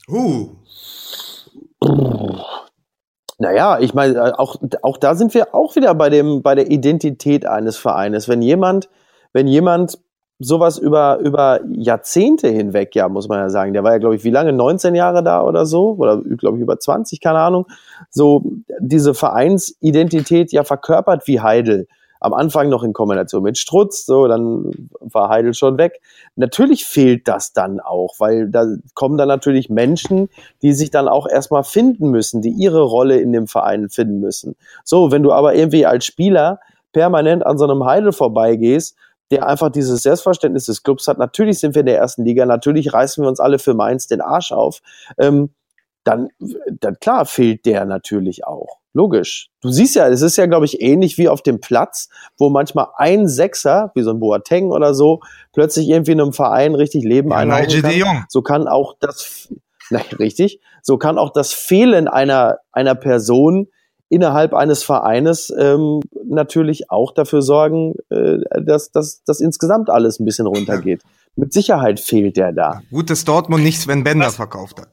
[0.07, 0.55] Uh,
[3.37, 6.69] Naja, ich meine, äh, auch, auch da sind wir auch wieder bei dem, bei der
[6.69, 8.27] Identität eines Vereines.
[8.27, 8.89] Wenn jemand,
[9.31, 9.97] wenn jemand
[10.39, 14.23] sowas über, über Jahrzehnte hinweg, ja, muss man ja sagen, der war ja, glaube ich,
[14.23, 14.53] wie lange?
[14.53, 15.95] 19 Jahre da oder so?
[15.97, 17.67] Oder, glaube ich, über 20, keine Ahnung.
[18.09, 18.43] So,
[18.79, 21.87] diese Vereinsidentität ja verkörpert wie Heidel.
[22.21, 26.01] Am Anfang noch in Kombination mit Strutz, so, dann war Heidel schon weg.
[26.35, 30.29] Natürlich fehlt das dann auch, weil da kommen dann natürlich Menschen,
[30.61, 34.55] die sich dann auch erstmal finden müssen, die ihre Rolle in dem Verein finden müssen.
[34.83, 36.59] So, wenn du aber irgendwie als Spieler
[36.91, 38.95] permanent an so einem Heidel vorbeigehst,
[39.31, 41.17] der einfach dieses Selbstverständnis des Clubs hat.
[41.17, 44.21] Natürlich sind wir in der ersten Liga, natürlich reißen wir uns alle für Mainz den
[44.21, 44.81] Arsch auf.
[45.17, 45.51] Ähm,
[46.03, 46.29] dann,
[46.79, 48.79] dann klar fehlt der natürlich auch.
[48.93, 49.49] Logisch.
[49.61, 52.87] Du siehst ja, es ist ja, glaube ich, ähnlich wie auf dem Platz, wo manchmal
[52.95, 55.19] ein Sechser, wie so ein Boateng oder so,
[55.53, 58.25] plötzlich irgendwie in einem Verein richtig Leben Ja, einhauchen kann.
[58.29, 59.53] So kann auch das,
[59.91, 63.67] nein, richtig, so kann auch das Fehlen einer, einer Person
[64.09, 70.25] innerhalb eines Vereines ähm, natürlich auch dafür sorgen, äh, dass, dass, dass insgesamt alles ein
[70.25, 71.01] bisschen runtergeht.
[71.35, 72.81] Mit Sicherheit fehlt der da.
[72.91, 74.35] Gut, dass Dortmund nicht Sven Bender Was?
[74.35, 74.89] verkauft hat.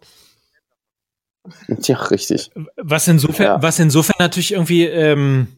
[1.87, 2.51] Ja, richtig.
[2.77, 3.63] Was insofern, Ja.
[3.63, 5.49] was insofern natürlich irgendwie, ähm,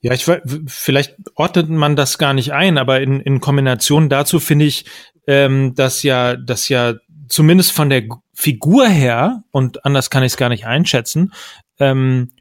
[0.00, 0.26] ja, ich
[0.66, 4.84] vielleicht ordnet man das gar nicht ein, aber in, in Kombination dazu finde ich,
[5.26, 6.94] ähm, dass ja, dass ja
[7.28, 11.32] zumindest von der Figur her und anders kann ich es gar nicht einschätzen,
[11.78, 12.32] ähm,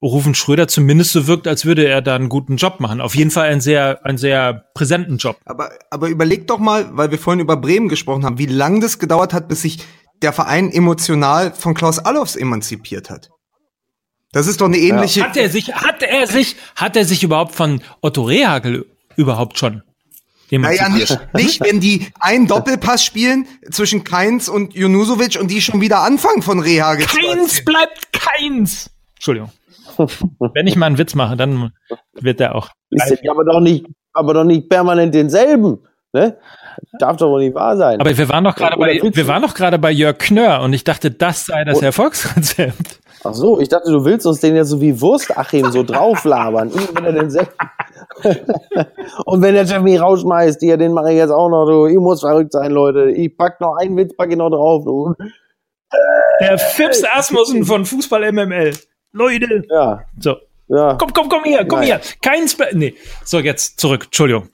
[0.00, 3.00] Rufen Schröder zumindest so wirkt, als würde er da einen guten Job machen.
[3.00, 5.38] Auf jeden Fall einen sehr, einen sehr präsenten Job.
[5.44, 9.00] Aber, aber überleg doch mal, weil wir vorhin über Bremen gesprochen haben, wie lange das
[9.00, 9.78] gedauert hat, bis sich
[10.22, 13.30] der Verein emotional von Klaus Allofs emanzipiert hat.
[14.32, 15.24] Das ist doch eine ähnliche.
[15.24, 18.86] Hat er sich, hat er sich, hat er sich überhaupt von Otto Rehagel
[19.16, 19.82] überhaupt schon
[20.50, 21.34] Naja, emanzipiert?
[21.34, 26.00] nicht, nicht, wenn die einen Doppelpass spielen zwischen Keins und Junusovic und die schon wieder
[26.02, 27.06] anfangen von Rehagel.
[27.06, 28.90] Keins bleibt keins.
[29.16, 29.50] Entschuldigung.
[30.54, 31.72] Wenn ich mal einen Witz mache, dann
[32.12, 32.70] wird der auch.
[32.90, 35.78] Ja aber doch nicht, aber doch nicht permanent denselben.
[36.12, 36.38] Ne?
[36.98, 38.00] Darf doch wohl nicht wahr sein.
[38.00, 40.84] Aber wir waren doch gerade bei, wir waren doch gerade bei Jörg Knör und ich
[40.84, 41.84] dachte, das sei das Oh.
[41.84, 43.00] Erfolgsrezept.
[43.24, 46.70] Ach so, ich dachte, du willst uns den ja so wie Wurstachim so drauflabern.
[46.70, 47.52] Immer wenn er denselben.
[49.26, 51.86] Und wenn der Chef mich rausschmeißt, hier, den mache ich jetzt auch noch, du.
[51.86, 53.10] Ich muss verrückt sein, Leute.
[53.10, 55.14] Ich pack noch einen Witz, pack ich noch drauf, du.
[56.40, 58.72] Der Fips Asmussen von Fußball MML.
[59.12, 59.62] Leute.
[59.70, 60.36] Ja, So.
[60.68, 60.94] ja.
[60.98, 61.88] Komm, komm, komm her, komm Nein.
[61.88, 62.00] her.
[62.22, 62.94] Keins, ble- nee.
[63.24, 64.04] So, jetzt zurück.
[64.06, 64.48] Entschuldigung.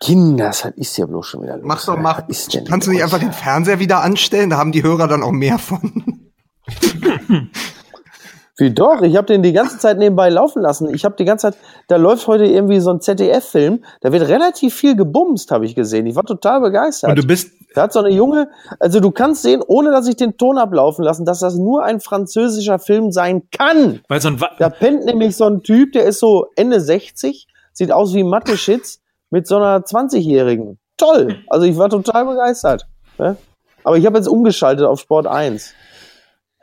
[0.00, 1.64] Kinders, was ist ja bloß schon wieder los?
[1.66, 2.22] Mach doch, mach.
[2.28, 4.50] Was ist denn Kannst du nicht einfach den Fernseher wieder anstellen?
[4.50, 6.32] Da haben die Hörer dann auch mehr von.
[8.58, 10.92] Wie doch, ich habe den die ganze Zeit nebenbei laufen lassen.
[10.94, 11.56] Ich habe die ganze Zeit,
[11.88, 16.06] da läuft heute irgendwie so ein ZDF-Film, da wird relativ viel gebumst, habe ich gesehen.
[16.06, 17.10] Ich war total begeistert.
[17.10, 18.48] Und du bist, Da hat so eine junge,
[18.80, 22.00] also du kannst sehen, ohne dass ich den Ton ablaufen lassen, dass das nur ein
[22.00, 24.00] französischer Film sein kann.
[24.08, 27.46] weil so ein, Wa- Da pennt nämlich so ein Typ, der ist so Ende 60,
[27.72, 29.00] sieht aus wie Mathe-Schitz
[29.30, 30.78] mit so einer 20-Jährigen.
[30.98, 31.36] Toll.
[31.48, 32.86] Also ich war total begeistert.
[33.18, 33.36] Ne?
[33.84, 35.72] Aber ich habe jetzt umgeschaltet auf Sport 1.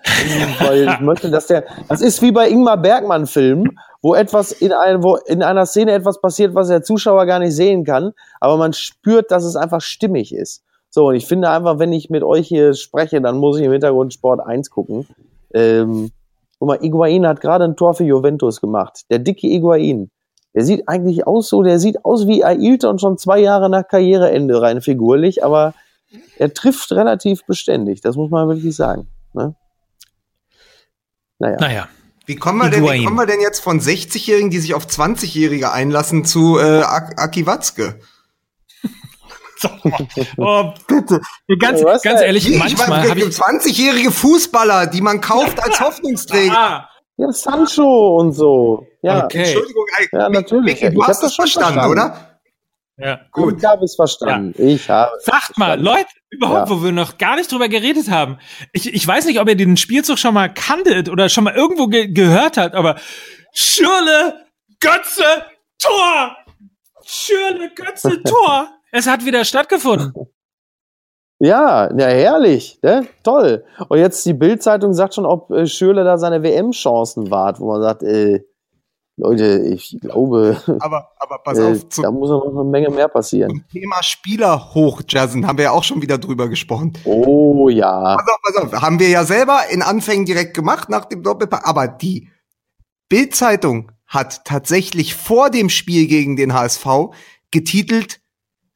[0.59, 4.71] Weil ich möchte, dass der, das ist wie bei Ingmar Bergmann Filmen, wo etwas in,
[4.71, 8.55] ein, wo in einer Szene etwas passiert, was der Zuschauer gar nicht sehen kann, aber
[8.55, 10.63] man spürt, dass es einfach stimmig ist.
[10.89, 13.71] So, und ich finde einfach, wenn ich mit euch hier spreche, dann muss ich im
[13.71, 15.07] Hintergrund Sport 1 gucken.
[15.53, 16.11] Ähm,
[16.57, 19.01] guck mal, Iguain hat gerade ein Tor für Juventus gemacht.
[19.09, 20.09] Der dicke Iguain.
[20.55, 24.61] Der sieht eigentlich aus so, der sieht aus wie Ailton schon zwei Jahre nach Karriereende
[24.61, 25.75] rein figurlich, aber
[26.39, 28.01] er trifft relativ beständig.
[28.01, 29.07] Das muss man wirklich sagen.
[29.33, 29.55] Ne?
[31.37, 31.57] Naja.
[31.59, 31.89] naja.
[32.25, 35.71] Wie kommen wir denn, wie kommen wir denn jetzt von 60-Jährigen, die sich auf 20-Jährige
[35.71, 37.99] einlassen, zu äh, Ak Aki Watzke?
[40.37, 41.19] Oh, bitte.
[41.59, 46.57] Ganz, Was ganz ehrlich, Ich manchmal habe ich, 20-jährige Fußballer, die man kauft als Hoffnungsträger.
[46.57, 48.85] ah, Ja, Sancho und so.
[49.01, 49.39] Ja, Okay.
[49.43, 50.65] Entschuldigung, ey, Ja, natürlich.
[50.81, 51.91] Micky, Ich du hab hast das verstanden, verstanden.
[51.91, 52.39] oder?
[52.97, 53.19] ja.
[53.31, 53.55] Gut.
[53.59, 54.53] Ich habe es verstanden.
[54.61, 55.11] Ich habe.
[55.19, 55.79] Sagt mal.
[55.81, 56.75] Leute, überhaupt, Ja.
[56.75, 58.37] wo wir noch gar nicht drüber geredet haben.
[58.73, 61.87] Ich, ich weiß nicht, ob ihr den Spielzug schon mal kanntet oder schon mal irgendwo
[61.87, 62.95] ge gehört habt, aber
[63.53, 64.45] Schürle,
[64.79, 65.23] Götze,
[65.81, 66.35] Tor!
[67.05, 68.69] Schürle, Götze, Tor!
[68.91, 70.13] Es hat wieder stattgefunden.
[71.41, 73.07] Ja, ja, herrlich, ne?
[73.23, 73.63] Toll.
[73.87, 77.81] Und jetzt die Bild-Zeitung sagt schon, ob äh, Schürle da seine WM-Chancen wahrt, wo man
[77.81, 78.41] sagt, äh,
[79.15, 83.07] Leute, ich glaube, Aber, aber pass äh, auf, da zum muss noch eine Menge mehr
[83.07, 83.63] passieren.
[83.71, 86.91] Thema Spieler hochjazzen haben wir ja auch schon wieder drüber gesprochen.
[87.05, 88.17] Oh ja.
[88.17, 91.65] Pass auf, pass auf, haben wir ja selber in Anfängen direkt gemacht nach dem Doppelpack,
[91.65, 92.27] aber die
[93.07, 96.85] Bild-Zeitung hat tatsächlich vor dem Spiel gegen den HSV
[97.51, 98.19] getitelt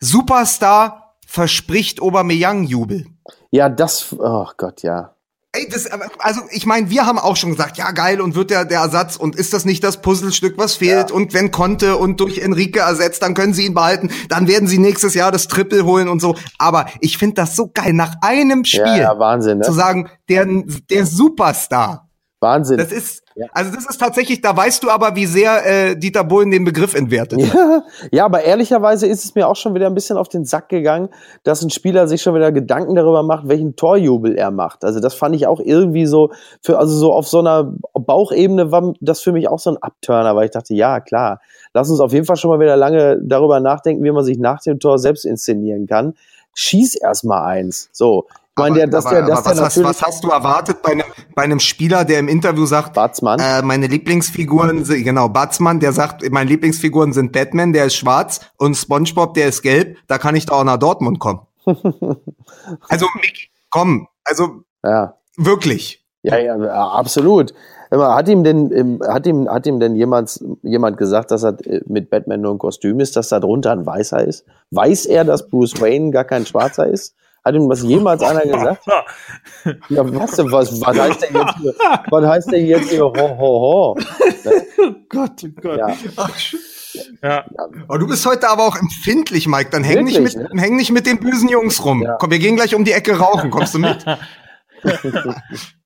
[0.04, 3.06] Superstar verspricht Aubameyang-Jubel.
[3.52, 5.16] Ja, das, oh Gott, ja.
[5.56, 5.88] Ey, das,
[6.18, 9.16] also ich meine, wir haben auch schon gesagt, ja geil, und wird der der Ersatz
[9.18, 11.12] und ist das nicht das Puzzlestück, was fehlt?
[11.12, 14.80] Und wenn Conte und durch Enrique ersetzt, dann können sie ihn behalten, dann werden sie
[14.80, 16.36] nächstes Jahr das Triple holen und so.
[16.58, 19.78] Aber ich finde das so geil, nach einem Spiel Ja, ja Wahnsinn, zu ne?
[19.78, 20.48] sagen, der
[20.90, 22.10] der Superstar
[22.44, 22.78] Wahnsinn.
[22.78, 23.48] Das ist, ja.
[23.54, 26.94] also das ist tatsächlich, da weißt du aber, wie sehr äh, Dieter Bohlen den Begriff
[26.94, 27.42] entwertet.
[27.42, 27.82] Ja,
[28.12, 31.10] ja, aber ehrlicherweise ist es mir auch schon wieder ein bisschen auf den Sack gegangen,
[31.44, 34.84] dass ein Spieler sich schon wieder Gedanken darüber macht, welchen Torjubel er macht.
[34.86, 36.32] Also das fand ich auch irgendwie so,
[36.62, 40.36] für, also so auf so einer Bauchebene war das für mich auch so ein Abturner,
[40.36, 41.40] weil ich dachte, ja, klar,
[41.74, 44.62] lass uns auf jeden Fall schon mal wieder lange darüber nachdenken, wie man sich nach
[44.62, 46.14] dem Tor selbst inszenieren kann.
[46.54, 47.90] Schieß erst mal eins.
[47.92, 50.82] So, meine, der, dass aber, der, dass aber der was, hast, was hast du erwartet
[50.84, 53.40] bei einem, bei einem Spieler, der im Interview sagt, Batzmann?
[53.40, 58.42] Äh, meine Lieblingsfiguren, sind, genau, Batzmann, der sagt, meine Lieblingsfiguren sind Batman, der ist schwarz
[58.58, 61.42] und SpongeBob, der ist gelb, da kann ich doch auch nach Dortmund kommen.
[61.66, 65.16] also, Mick, komm, also ja.
[65.38, 66.06] wirklich.
[66.22, 67.54] Ja, ja, absolut.
[67.92, 72.42] Hat ihm denn, hat ihm, hat ihm denn jemand, jemand gesagt, dass er mit Batman
[72.42, 74.46] nur ein Kostüm ist, dass da drunter ein Weißer ist?
[74.72, 77.14] Weiß er, dass Bruce Wayne gar kein Schwarzer ist?
[77.46, 78.86] Hat ihm was jemals einer gesagt?
[79.90, 81.74] Ja, was, was, was heißt denn jetzt hier,
[82.10, 83.98] was heißt denn jetzt hier ho, ho, ho?
[84.80, 85.78] Oh Gott, oh Gott.
[85.78, 85.88] Ja.
[86.18, 86.30] Ach,
[87.22, 87.46] ja.
[87.88, 89.70] Oh, du bist heute aber auch empfindlich, Mike.
[89.70, 90.62] Dann häng, Wirklich, nicht, mit, ne?
[90.62, 92.02] häng nicht mit den bösen Jungs rum.
[92.04, 92.18] Ja.
[92.20, 93.50] Komm, wir gehen gleich um die Ecke rauchen.
[93.50, 94.04] Kommst du mit?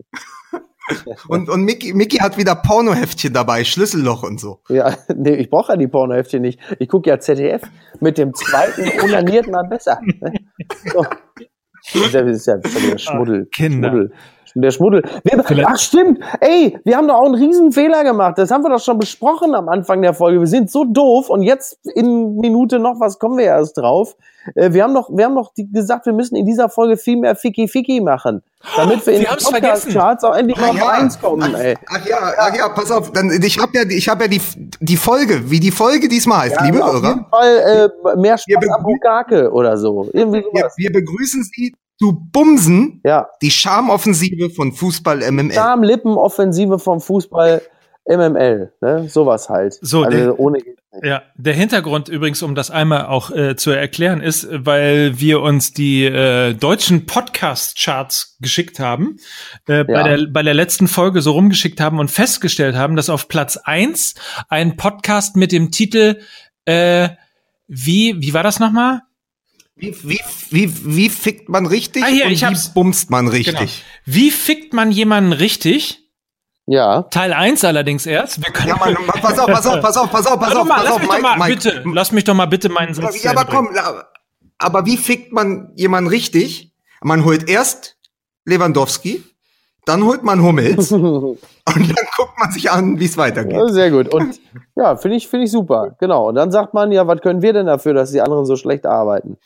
[1.27, 4.61] Und, und Mickey, Mickey hat wieder Pornoheftchen dabei, Schlüsselloch und so.
[4.69, 6.59] Ja, nee, ich brauche ja die Pornoheftchen nicht.
[6.79, 7.61] Ich gucke ja ZDF.
[7.99, 9.99] Mit dem zweiten unaniert man besser.
[10.93, 11.05] So.
[12.11, 12.59] Das ist ja
[12.97, 13.43] Schmuddel.
[13.43, 13.89] Ah, Kinder.
[13.89, 14.11] Schmuddel.
[14.61, 15.03] Der Schmuddel.
[15.23, 16.19] Wir, ach stimmt.
[16.39, 18.37] Ey, wir haben doch auch einen riesen Fehler gemacht.
[18.37, 20.39] Das haben wir doch schon besprochen am Anfang der Folge.
[20.39, 24.15] Wir sind so doof und jetzt in Minute noch was kommen wir erst drauf.
[24.55, 27.35] Äh, wir haben doch, wir haben doch gesagt, wir müssen in dieser Folge viel mehr
[27.35, 28.41] Ficky Ficky machen,
[28.75, 30.89] damit wir, wir in die Podcast-Charts auch endlich mal ja.
[30.89, 31.53] eins kommen.
[31.53, 31.75] Ey.
[31.87, 33.11] Ach, ja, ach ja, pass auf.
[33.11, 34.41] Dann, ich habe ja, ich habe ja die
[34.79, 36.95] die Folge, wie die Folge diesmal heißt, ja, liebe Hörer.
[36.95, 40.09] Auf jeden Fall äh, mehr Spaß am Bukake oder so.
[40.13, 40.73] Irgendwie sowas.
[40.77, 43.01] Wir, wir begrüßen Sie zu bumsen.
[43.03, 43.27] Ja.
[43.41, 45.53] Die Charmoffensive von Fußball MML.
[45.53, 47.61] Charmlippenoffensive vom Fußball
[48.05, 49.09] MML, ne?
[49.09, 49.77] Sowas halt.
[49.81, 50.59] So, also der, ohne
[51.03, 55.73] ja, der Hintergrund übrigens, um das einmal auch äh, zu erklären, ist, weil wir uns
[55.73, 59.17] die äh, deutschen Podcast-Charts geschickt haben,
[59.67, 59.83] äh, ja.
[59.83, 63.57] bei, der, bei der letzten Folge so rumgeschickt haben und festgestellt haben, dass auf Platz
[63.57, 64.15] eins
[64.49, 66.19] ein Podcast mit dem Titel
[66.65, 67.09] äh,
[67.67, 69.01] wie, wie war das nochmal?
[69.77, 70.19] Wie, wie,
[70.49, 73.55] wie, wie fickt man richtig ah, hier, und ich wie bumst man richtig?
[73.55, 73.71] Genau.
[74.05, 76.03] Wie fickt man jemanden richtig?
[76.65, 77.03] Ja.
[77.03, 78.43] Teil 1 allerdings erst.
[78.43, 80.75] Wir können ja, Mann, pass auf, pass auf, pass auf, pass auf, pass auf, mal,
[80.75, 82.93] pass lass auf, mich Mike, doch mal, Mike, bitte, lass mich doch mal bitte meinen
[82.95, 83.69] Satz Ja, aber komm,
[84.57, 86.73] aber wie fickt man jemanden richtig?
[87.01, 87.97] Man holt erst
[88.45, 89.23] Lewandowski,
[89.87, 93.57] dann holt man Hummels und dann guckt man sich an, wie es weitergeht.
[93.57, 94.13] Ja, sehr gut.
[94.13, 94.39] Und
[94.75, 95.95] ja, finde ich, finde ich super.
[95.99, 96.27] Genau.
[96.29, 98.85] Und dann sagt man, ja, was können wir denn dafür, dass die anderen so schlecht
[98.85, 99.37] arbeiten?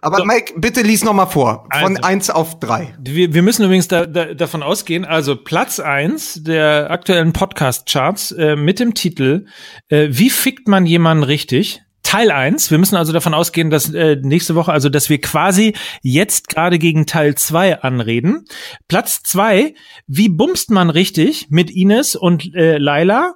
[0.00, 0.24] Aber so.
[0.24, 1.66] Mike, bitte lies noch mal vor.
[1.72, 2.94] Von also, eins auf drei.
[3.00, 8.56] Wir, wir müssen übrigens da, da, davon ausgehen, also Platz eins der aktuellen Podcast-Charts äh,
[8.56, 9.46] mit dem Titel
[9.88, 11.82] äh, Wie fickt man jemanden richtig?
[12.08, 12.70] Teil eins.
[12.70, 16.78] Wir müssen also davon ausgehen, dass äh, nächste Woche, also dass wir quasi jetzt gerade
[16.78, 18.46] gegen Teil zwei anreden.
[18.88, 19.74] Platz zwei.
[20.06, 23.34] Wie bumst man richtig mit Ines und äh, Laila?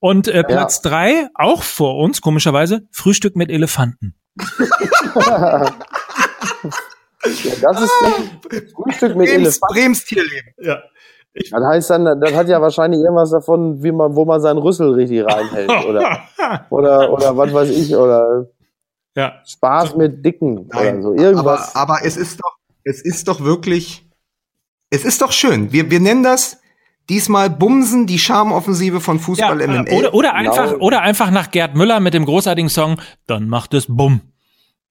[0.00, 0.90] Und äh, Platz ja.
[0.90, 4.16] drei, auch vor uns, komischerweise, Frühstück mit Elefanten
[4.64, 5.70] ja,
[7.60, 8.40] das ist ein
[8.74, 10.54] Frühstück mit Brems, Brems Tierleben.
[10.58, 10.82] Ja.
[11.34, 14.58] Ich das heißt dann, das hat ja wahrscheinlich irgendwas davon, wie man, wo man seinen
[14.58, 16.20] Rüssel richtig reinhält, oder,
[16.70, 18.46] oder, oder was weiß ich, oder
[19.16, 19.40] ja.
[19.46, 21.74] Spaß mit Dicken Nein, oder so, irgendwas.
[21.74, 24.06] Aber, aber es ist doch, es ist doch wirklich,
[24.90, 25.72] es ist doch schön.
[25.72, 26.60] Wir, wir nennen das
[27.08, 29.94] diesmal Bumsen, die Charmoffensive von Fußball ja, MML.
[29.94, 30.84] Oder, oder einfach, genau.
[30.84, 34.20] oder einfach nach Gerd Müller mit dem großartigen Song, dann macht es Bumm.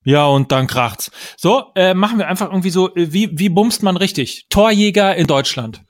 [0.03, 1.11] Ja, und dann kracht's.
[1.37, 4.47] So, äh, machen wir einfach irgendwie so, äh, wie, wie bumst man richtig?
[4.49, 5.83] Torjäger in Deutschland.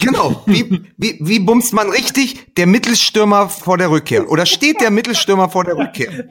[0.00, 0.42] Genau.
[0.46, 2.54] Wie, wie, wie bumst man richtig?
[2.56, 4.30] Der Mittelstürmer vor der Rückkehr.
[4.30, 6.24] Oder steht der Mittelstürmer vor der Rückkehr?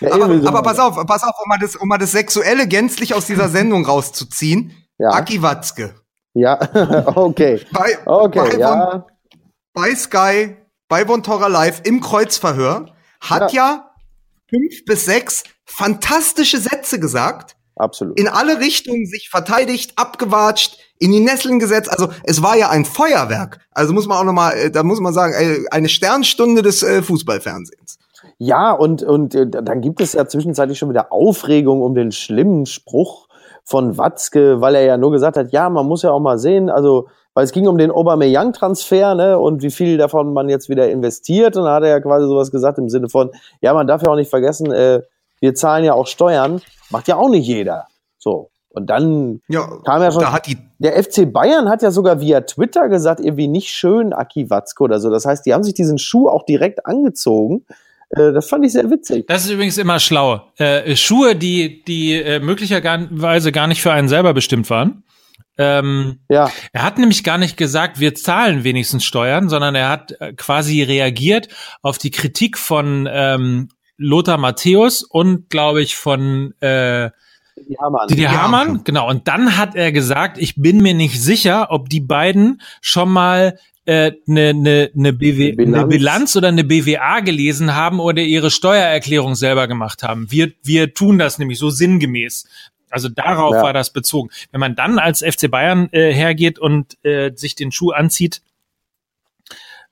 [0.00, 3.14] Ja, aber, aber pass auf, pass auf, um mal, das, um mal das Sexuelle gänzlich
[3.14, 4.72] aus dieser Sendung rauszuziehen.
[4.98, 5.10] Ja.
[5.10, 5.94] Aki Watzke.
[6.32, 6.58] Ja,
[7.16, 7.60] okay.
[7.72, 8.90] Bei, okay, bei, ja.
[8.90, 9.04] Von,
[9.72, 10.56] bei Sky,
[10.88, 13.90] bei Bontora Live im Kreuzverhör hat ja, ja
[14.48, 17.56] fünf bis sechs fantastische Sätze gesagt.
[17.74, 18.18] Absolut.
[18.18, 21.90] In alle Richtungen sich verteidigt, abgewatscht, in die Nesseln gesetzt.
[21.90, 23.60] Also es war ja ein Feuerwerk.
[23.72, 25.34] Also muss man auch noch mal, äh, da muss man sagen,
[25.70, 27.98] eine Sternstunde des äh, Fußballfernsehens.
[28.38, 32.66] Ja, und, und äh, dann gibt es ja zwischenzeitlich schon wieder Aufregung um den schlimmen
[32.66, 33.28] Spruch
[33.64, 36.70] von Watzke, weil er ja nur gesagt hat, ja, man muss ja auch mal sehen,
[36.70, 40.88] also weil es ging um den Aubameyang-Transfer, ne, und wie viel davon man jetzt wieder
[40.88, 41.56] investiert.
[41.56, 43.30] Und da hat er ja quasi sowas gesagt im Sinne von,
[43.60, 45.02] ja, man darf ja auch nicht vergessen, äh,
[45.40, 47.88] wir zahlen ja auch Steuern, macht ja auch nicht jeder.
[48.16, 48.48] So.
[48.76, 50.20] Und dann Ja, kam ja schon.
[50.20, 54.12] da hat die Der FC Bayern hat ja sogar via Twitter gesagt, irgendwie nicht schön,
[54.12, 55.08] Aki Watzke oder so.
[55.10, 57.64] Das heißt, die haben sich diesen Schuh auch direkt angezogen.
[58.10, 59.26] Äh, das fand ich sehr witzig.
[59.28, 60.42] Das ist übrigens immer schlau.
[60.58, 65.04] Äh, Schuhe, die, die äh, möglicherweise gar nicht für einen selber bestimmt waren.
[65.56, 70.14] Ähm, Ja, er hat nämlich gar nicht gesagt, wir zahlen wenigstens Steuern, sondern er hat
[70.36, 71.48] quasi reagiert
[71.80, 77.08] auf die Kritik von ähm, Lothar Matthäus und, glaube ich, von äh,
[77.68, 78.08] die Hamann.
[78.08, 78.22] Didi.
[78.22, 78.84] Hamann.
[78.84, 79.08] Genau.
[79.08, 83.58] Und dann hat er gesagt, ich bin mir nicht sicher, ob die beiden schon mal
[83.86, 85.76] eine äh, ne, ne, ne, BW, Bilanz.
[85.76, 90.30] ne Bilanz oder eine BWA gelesen haben oder ihre Steuererklärung selber gemacht haben.
[90.30, 92.48] Wir, wir tun das nämlich so sinngemäß.
[92.90, 93.62] Also darauf Ja.
[93.62, 94.30] war das bezogen.
[94.50, 98.42] Wenn man dann als FC Bayern äh, hergeht und äh, sich den Schuh anzieht,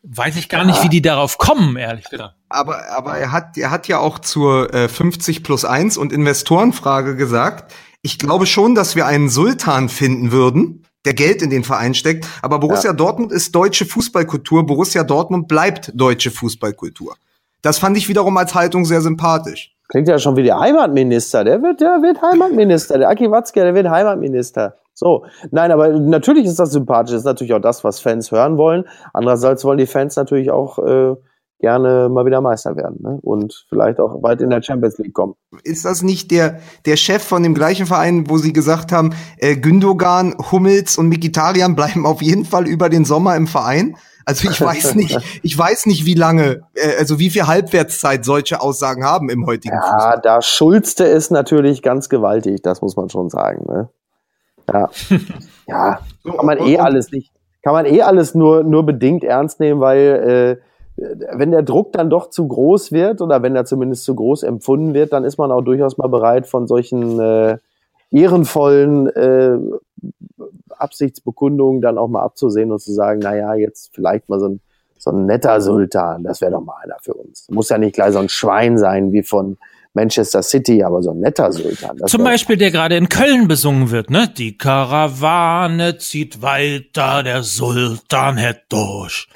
[0.05, 2.35] weiß ich gar nicht, wie die darauf kommen, ehrlich gesagt.
[2.49, 7.17] Aber, aber er hat, er hat ja auch zur äh, 50 plus 1 und Investorenfrage
[7.17, 11.95] gesagt, ich glaube schon, dass wir einen Sultan finden würden, der Geld in den Verein
[11.95, 12.27] steckt.
[12.43, 14.67] Aber Borussia Dortmund ist deutsche Fußballkultur.
[14.67, 17.17] Borussia Dortmund bleibt deutsche Fußballkultur.
[17.63, 19.75] Das fand ich wiederum als Haltung sehr sympathisch.
[19.89, 21.45] Klingt ja schon wie der Heimatminister.
[21.45, 22.99] Der wird, der wird Heimatminister.
[22.99, 24.77] Der Aki Watzke, der wird Heimatminister.
[24.95, 25.27] So.
[25.51, 27.13] Nein, aber natürlich ist das sympathisch.
[27.13, 28.85] Das ist natürlich auch das, was Fans hören wollen.
[29.13, 31.17] Andererseits wollen die Fans natürlich auch äh,
[31.59, 32.99] gerne mal wieder Meister werden.
[33.01, 33.19] Ne?
[33.23, 35.35] Und vielleicht auch weit in der Champions League kommen.
[35.63, 39.57] Ist das nicht der, der Chef von dem gleichen Verein, wo sie gesagt haben, äh,
[39.57, 43.97] Gündogan, Hummels und Mikitarian bleiben auf jeden Fall über den Sommer im Verein?
[44.27, 48.61] Also ich weiß nicht, ich weiß nicht, wie lange, äh, also wie viel Halbwertszeit solche
[48.61, 52.63] Aussagen haben im heutigen Ja, da schulzte es natürlich ganz gewaltig.
[52.63, 53.65] Das muss man schon sagen.
[53.67, 53.89] Ne?
[54.73, 54.91] Ja.
[55.67, 59.81] ja, kann man eh alles nicht, kann man eh alles nur, nur bedingt ernst nehmen,
[59.81, 60.65] weil äh,
[60.97, 64.95] wenn der Druck dann doch zu groß wird oder wenn er zumindest zu groß empfunden
[64.95, 67.59] wird, dann ist man auch durchaus mal bereit, von solchen äh,
[68.11, 69.59] ehrenvollen äh,
[70.71, 74.61] Absichtsbekundungen dann auch mal abzusehen und zu sagen, na ja, jetzt vielleicht mal so ein,
[74.99, 77.49] so ein netter Sultan, das wäre doch mal einer für uns.
[77.51, 79.59] Muss ja nicht gleich so ein Schwein sein wie von
[79.95, 81.97] Manchester City, aber so ein netter Sultan.
[81.99, 84.29] Das Zum Beispiel, der gerade in Köln besungen wird, ne?
[84.37, 89.29] Die Karawane zieht weiter, der Sultan hätt durch.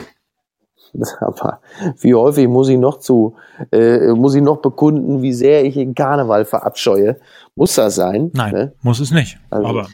[1.21, 1.61] Aber
[2.01, 3.37] wie häufig muss ich noch zu,
[3.71, 7.21] äh, muss ich noch bekunden, wie sehr ich den Karneval verabscheue?
[7.55, 8.31] Muss das sein?
[8.35, 8.73] Nein, Ne?
[8.83, 9.39] muss es nicht.
[9.51, 9.89] Also- Aber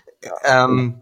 [0.44, 0.94] Ähm,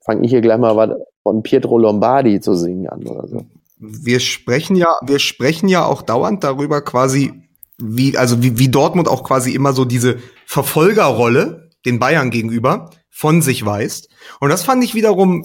[0.00, 0.90] Fange ich hier gleich mal was
[1.22, 3.42] von Pietro Lombardi zu singen an oder so.
[3.78, 7.47] wir sprechen ja, wir sprechen ja auch dauernd darüber quasi,
[7.80, 13.42] wie, also wie, wie Dortmund auch quasi immer so diese Verfolgerrolle den Bayern gegenüber von
[13.42, 14.08] sich weist.
[14.40, 15.44] Und das fand ich wiederum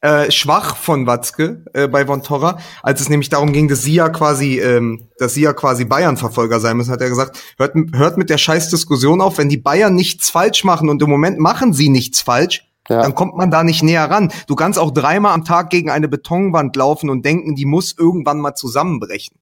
[0.00, 3.94] äh, schwach von Watzke äh, bei Von Torra, als es nämlich darum ging, dass sie
[3.94, 8.18] ja quasi, ähm, dass sie ja quasi Bayern-Verfolger sein müssen, hat er gesagt, hört, hört
[8.18, 11.72] mit der scheiß Diskussion auf, wenn die Bayern nichts falsch machen und im Moment machen
[11.72, 13.00] sie nichts falsch, Ja.
[13.02, 14.32] dann kommt man da nicht näher ran.
[14.48, 18.40] Du kannst auch dreimal am Tag gegen eine Betonwand laufen und denken, die muss irgendwann
[18.40, 19.36] mal zusammenbrechen.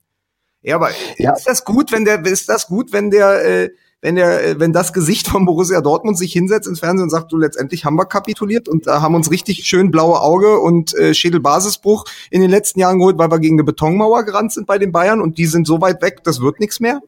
[0.63, 1.33] Ja, aber Ja.
[1.33, 3.71] ist das gut, wenn der, ist das gut, wenn der, äh,
[4.03, 7.33] wenn der, äh, wenn das Gesicht von Borussia Dortmund sich hinsetzt ins Fernsehen und sagt,
[7.33, 11.15] du letztendlich haben wir kapituliert und da haben uns richtig schön blaue Auge und äh,
[11.15, 14.93] Schädelbasisbruch in den letzten Jahren geholt, weil wir gegen eine Betonmauer gerannt sind bei den
[14.93, 17.01] Bayern und die sind so weit weg, das wird nichts mehr.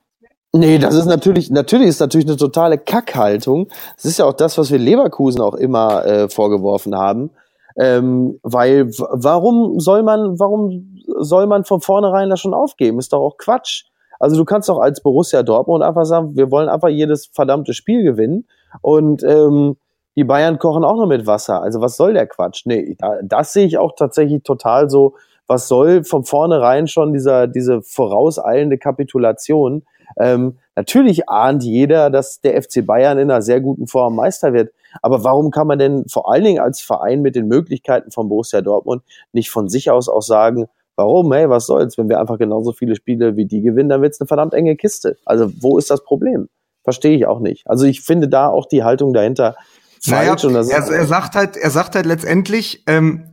[0.55, 3.69] Nee, das ist natürlich, natürlich ist natürlich eine totale Kackhaltung.
[3.97, 7.31] Das ist ja auch das, was wir Leverkusen auch immer äh, vorgeworfen haben.
[7.79, 12.99] Ähm, weil warum soll man, warum soll man von vornherein das schon aufgeben?
[12.99, 13.85] Ist doch auch Quatsch.
[14.19, 18.05] Also du kannst doch als Borussia Dortmund einfach sagen, wir wollen einfach jedes verdammte Spiel
[18.05, 18.47] gewinnen
[18.81, 19.77] und ähm,
[20.15, 21.63] die Bayern kochen auch nur mit Wasser.
[21.63, 22.63] Also was soll der Quatsch?
[22.67, 25.17] Nee, da, das sehe ich auch tatsächlich total so.
[25.47, 29.83] Was soll von vornherein schon dieser, diese vorauseilende Kapitulation?
[30.19, 34.73] Ähm, natürlich ahnt jeder, dass der FC Bayern in einer sehr guten Form Meister wird.
[35.01, 38.61] Aber warum kann man denn vor allen Dingen als Verein mit den Möglichkeiten von Borussia
[38.61, 39.03] Dortmund
[39.33, 40.67] nicht von sich aus auch sagen,
[41.03, 44.21] warum, hey, was soll's, wenn wir einfach genauso viele Spiele wie die gewinnen, dann wird's
[44.21, 45.17] eine verdammt enge Kiste.
[45.25, 46.49] Also wo ist das Problem?
[46.85, 47.67] Verstehe ich auch nicht.
[47.67, 49.57] Also ich finde da auch die Haltung dahinter
[50.01, 50.45] falsch.
[50.45, 53.25] und das er, er sagt halt, er sagt halt letztendlich, ähm,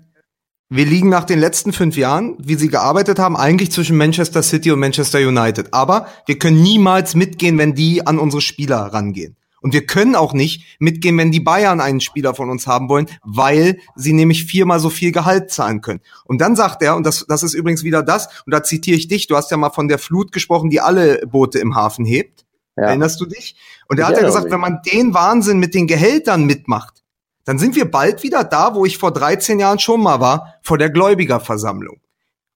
[0.72, 4.72] wir liegen nach den letzten fünf Jahren, wie sie gearbeitet haben, eigentlich zwischen Manchester City
[4.72, 5.74] und Manchester United.
[5.74, 9.36] Aber wir können niemals mitgehen, wenn die an unsere Spieler rangehen.
[9.62, 13.08] Und wir können auch nicht mitgehen, wenn die Bayern einen Spieler von uns haben wollen,
[13.24, 16.02] weil sie nämlich viermal so viel Gehalt zahlen können.
[16.26, 19.08] Und dann sagt er, und das, das ist übrigens wieder das, und da zitiere ich
[19.08, 22.46] dich, du hast ja mal von der Flut gesprochen, die alle Boote im Hafen hebt.
[22.78, 22.86] ja.
[22.86, 23.56] Erinnerst du dich?
[23.88, 24.54] Und er hat ja gesagt, mich.
[24.54, 27.04] wenn man den Wahnsinn mit den Gehältern mitmacht,
[27.46, 30.78] dann sind wir bald wieder da, wo ich vor 13 Jahren schon mal war, vor
[30.78, 32.00] der Gläubigerversammlung.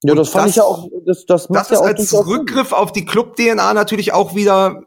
[0.03, 1.85] ja, und das fand das- ich ja auch, das, das macht Das ja ist auch
[1.85, 2.35] als durchaus Sinn.
[2.37, 4.83] Rückgriff auf die Club-DNA natürlich auch wieder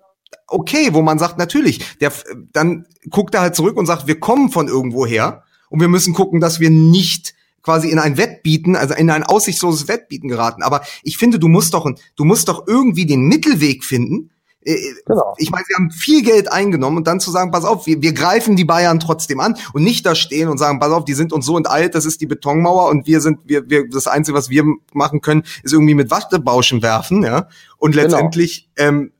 [0.46, 2.12] okay, wo man sagt, natürlich, der,
[2.52, 6.14] dann guckt er halt zurück und sagt, wir kommen von irgendwo her und wir müssen
[6.14, 10.62] gucken, dass wir nicht quasi in ein Wettbieten, also in ein aussichtsloses Wettbieten geraten.
[10.62, 14.30] Aber ich finde, du musst doch, du musst doch irgendwie den Mittelweg finden.
[14.66, 15.34] Äh, genau.
[15.38, 18.12] Ich meine, sie haben viel Geld eingenommen und dann zu sagen, pass auf, wir, wir
[18.12, 21.32] greifen die Bayern trotzdem an und nicht da stehen und sagen, pass auf, die sind
[21.32, 24.48] uns so enteilt, das ist die Betonmauer und wir sind, wir, wir, das Einzige, was
[24.48, 27.48] wir machen können, ist irgendwie mit Wattebauschen werfen, ja.
[27.78, 28.04] Und genau.
[28.04, 28.88] letztendlich, genau.
[28.88, 29.12] ähm,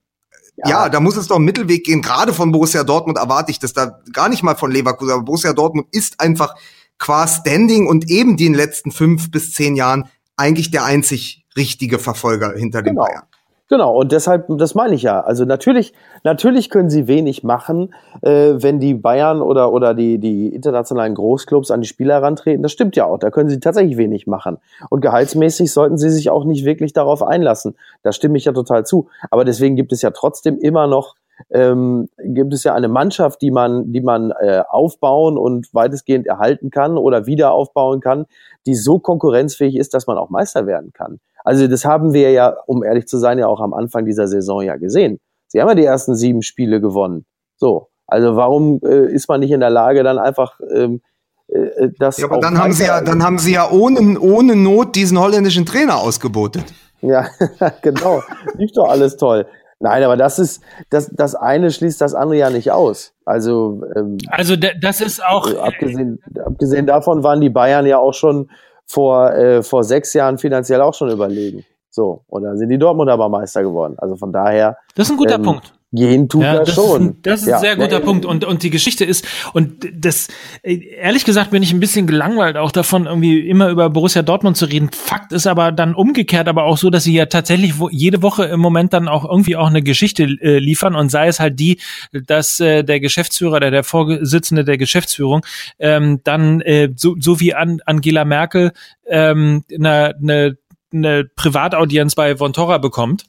[0.57, 0.69] ja.
[0.69, 0.89] ja.
[0.89, 2.03] da muss es doch einen Mittelweg gehen.
[2.03, 5.13] Gerade von Borussia Dortmund erwarte ich das da gar nicht mal von Leverkusen.
[5.13, 6.55] Aber Borussia Dortmund ist einfach
[6.99, 12.53] qua Standing und eben den letzten fünf bis zehn Jahren eigentlich der einzig richtige Verfolger
[12.57, 13.05] hinter genau.
[13.05, 13.25] den Bayern.
[13.69, 15.21] Genau, und deshalb, das meine ich ja.
[15.21, 15.93] Also natürlich,
[16.23, 17.93] natürlich können sie wenig machen,
[18.23, 22.63] äh, wenn die Bayern oder, oder die, die internationalen Großclubs an die Spieler herantreten.
[22.63, 23.19] Das stimmt ja auch.
[23.19, 24.59] Da können sie tatsächlich wenig machen.
[24.89, 27.77] Und gehaltsmäßig sollten sie sich auch nicht wirklich darauf einlassen.
[28.05, 29.09] Da stimme ich ja total zu.
[29.33, 31.17] Aber deswegen gibt es ja trotzdem immer noch
[31.51, 36.71] ähm, gibt es ja eine Mannschaft, die man, die man äh, aufbauen und weitestgehend erhalten
[36.71, 38.27] kann oder wieder aufbauen kann,
[38.67, 41.21] die so konkurrenzfähig ist, dass man auch Meister werden kann.
[41.47, 44.63] Also das haben wir ja, um ehrlich zu sein, ja auch am Anfang dieser Saison
[44.63, 45.21] ja gesehen.
[45.47, 47.25] Sie haben ja die ersten sieben Spiele gewonnen.
[47.57, 51.03] So, also warum äh, ist man nicht in der Lage, dann einfach ähm,
[51.47, 52.19] äh, das?
[52.19, 55.65] Ja, aber dann haben sie ja, dann haben sie ja ohne ohne Not diesen holländischen
[55.67, 56.65] Trainer ausgebotet.
[57.01, 57.29] Ja,
[57.83, 58.25] genau.
[58.55, 59.47] Lief doch alles toll.
[59.79, 63.13] Nein, aber das ist, das, das eine schließt das andere ja nicht aus.
[63.25, 65.49] Also, ähm, also das ist auch.
[65.49, 68.51] Äh, abgesehen, abgesehen davon waren die Bayern ja auch schon
[68.87, 71.65] vor, äh, vor sechs Jahren finanziell auch schon überlegen.
[71.91, 73.95] So, und dann sind die Dortmund aber Meister geworden.
[73.99, 74.77] Also von daher.
[74.95, 75.73] Das ist ein guter ähm, Punkt.
[75.93, 77.11] Gehen tut ja, das schon.
[77.11, 77.57] Ist, das ist ja.
[77.57, 78.25] ein sehr guter ja, Punkt.
[78.25, 80.27] Und, und die Geschichte ist, und das,
[80.65, 84.65] ehrlich gesagt bin ich ein bisschen gelangweilt auch davon, irgendwie immer über Borussia Dortmund zu
[84.65, 84.91] reden.
[84.91, 88.47] Fakt ist aber dann umgekehrt aber auch so, dass sie ja tatsächlich wo, jede Woche
[88.47, 91.79] im Moment dann auch irgendwie auch eine Geschichte äh, liefern und sei es halt die,
[92.13, 95.47] dass äh, der Geschäftsführer oder der Vorsitzende der Geschäftsführung
[95.79, 98.73] ähm, dann äh, so, so wie an Angela Merkel
[99.07, 100.59] ähm, eine, eine,
[100.93, 103.27] eine Privataudienz bei Vontora bekommt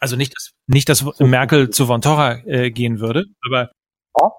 [0.00, 3.70] also nicht, dass, nicht, dass Merkel zu Von Torra äh, gehen würde, aber.
[4.20, 4.32] Ja.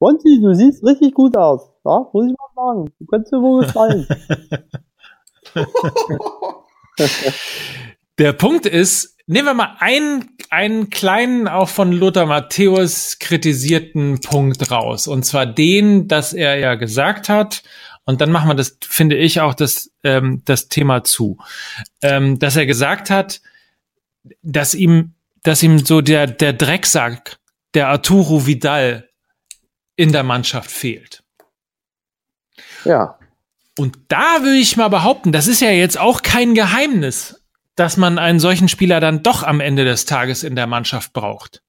[0.00, 1.70] Monty, du siehst richtig gut aus.
[1.84, 2.92] Ja, muss ich mal sagen.
[2.98, 4.06] Du könntest mir wohl gefallen.
[8.18, 14.70] Der Punkt ist, nehmen wir mal einen, einen kleinen, auch von Lothar Matthäus kritisierten Punkt
[14.70, 15.06] raus.
[15.08, 17.62] Und zwar den, dass er ja gesagt hat,
[18.04, 21.38] und dann machen wir das, finde ich, auch das, ähm, das Thema zu,
[22.02, 23.40] ähm, dass er gesagt hat,
[24.42, 27.38] dass ihm, dass ihm so der, der Drecksack,
[27.74, 29.08] der Arturo Vidal
[29.96, 31.22] in der Mannschaft fehlt.
[32.84, 33.18] Ja.
[33.78, 37.42] Und da würde ich mal behaupten, das ist ja jetzt auch kein Geheimnis,
[37.76, 41.62] dass man einen solchen Spieler dann doch am Ende des Tages in der Mannschaft braucht.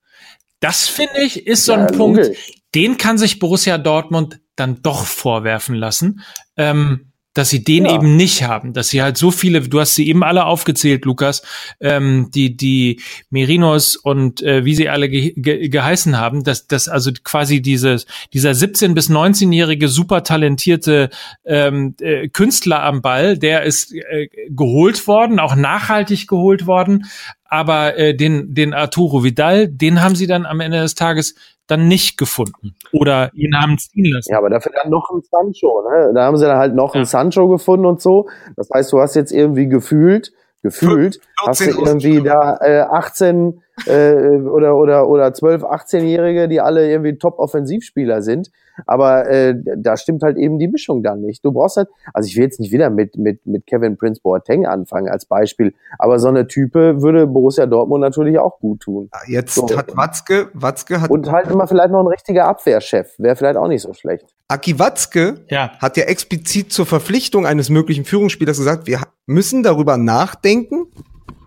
[0.59, 2.31] Das finde ich ist so ein ja, Punkt,
[2.75, 6.21] den kann sich Borussia Dortmund dann doch vorwerfen lassen.
[6.57, 7.95] Ähm, dass sie den ja.
[7.95, 11.43] eben nicht haben, dass sie halt so viele, du hast sie eben alle aufgezählt, Lukas,
[11.79, 16.89] ähm, die die Merinos und äh, wie sie alle ge ge geheißen haben, dass dass
[16.89, 21.09] also quasi dieses dieser 17 bis 19-jährige super talentierte
[21.45, 27.05] ähm, äh, Künstler am Ball, der ist äh, geholt worden, auch nachhaltig geholt worden,
[27.45, 31.35] aber äh, den den Arturo Vidal, den haben sie dann am Ende des Tages
[31.71, 34.31] dann nicht gefunden oder ihn haben ziehen lassen.
[34.31, 36.11] Ja, aber dafür dann noch ein Sancho, ne?
[36.13, 36.99] Da haben sie dann halt noch ja.
[36.99, 38.29] einen Sancho gefunden und so.
[38.57, 44.37] Das heißt, du hast jetzt irgendwie gefühlt, gefühlt, hast du irgendwie da äh, 18 äh,
[44.37, 48.51] oder oder oder 12, 18-Jährige, die alle irgendwie Top-Offensivspieler sind.
[48.87, 51.43] Aber äh, da stimmt halt eben die Mischung dann nicht.
[51.43, 54.65] Du brauchst halt, also ich will jetzt nicht wieder mit mit mit Kevin Prince Boateng
[54.65, 59.09] anfangen als Beispiel, aber so eine Type würde Borussia Dortmund natürlich auch gut tun.
[59.27, 59.77] Jetzt so.
[59.77, 63.67] hat Watzke, Watzke hat und halt immer vielleicht noch ein richtiger Abwehrchef, wäre vielleicht auch
[63.67, 64.33] nicht so schlecht.
[64.47, 65.71] Aki Watzke ja.
[65.79, 70.87] hat ja explizit zur Verpflichtung eines möglichen Führungsspielers gesagt, wir müssen darüber nachdenken,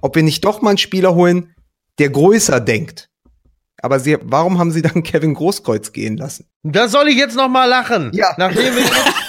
[0.01, 1.54] ob wir nicht doch mal einen Spieler holen,
[1.99, 3.09] der größer denkt.
[3.83, 6.47] Aber sie, warum haben sie dann Kevin Großkreuz gehen lassen?
[6.63, 8.11] Da soll ich jetzt noch mal lachen.
[8.15, 8.35] Ja.
[8.39, 8.93] Nachdem wir jetzt,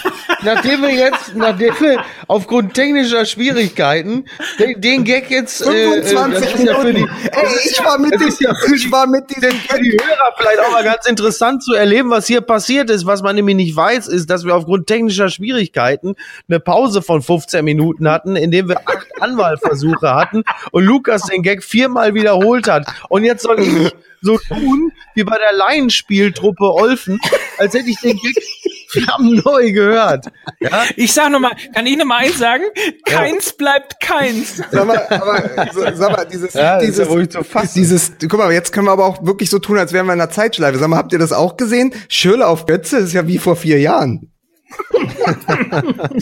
[0.46, 4.26] nachdem wir jetzt, nachdem wir aufgrund technischer Schwierigkeiten
[4.60, 8.54] den, den Gag jetzt 25 äh, ja für die, Ey, ich war mit dem, ja
[8.74, 12.28] ich war mit diesem für die Hörer vielleicht auch mal ganz interessant zu erleben, was
[12.28, 13.06] hier passiert ist.
[13.06, 16.16] Was man nämlich nicht weiß, ist, dass wir aufgrund technischer Schwierigkeiten
[16.48, 21.44] eine Pause von 15 Minuten hatten, in dem wir acht Anwahlversuche hatten und Lukas den
[21.44, 22.88] Gag viermal wiederholt hat.
[23.10, 23.92] Und jetzt soll ich, 嗯。
[24.26, 27.20] so tun, wie bei der Laienspieltruppe Olfen,
[27.58, 28.36] als hätte ich den Gag,
[28.96, 30.28] Wir haben neu gehört.
[30.60, 30.84] Ja?
[30.96, 32.64] Ich sag noch mal, kann ich noch mal eins sagen?
[33.06, 33.54] Keins ja.
[33.58, 34.62] bleibt keins.
[34.72, 37.44] Sag mal, aber, so, sag mal, dieses, ja, dieses, ja so
[37.76, 40.22] dieses, guck mal, jetzt können wir aber auch wirklich so tun, als wären wir in
[40.22, 40.78] einer Zeitschleife.
[40.78, 41.94] Sag mal, habt ihr das auch gesehen?
[42.10, 44.32] Schürle auf Götze ist ja wie vor vier Jahren.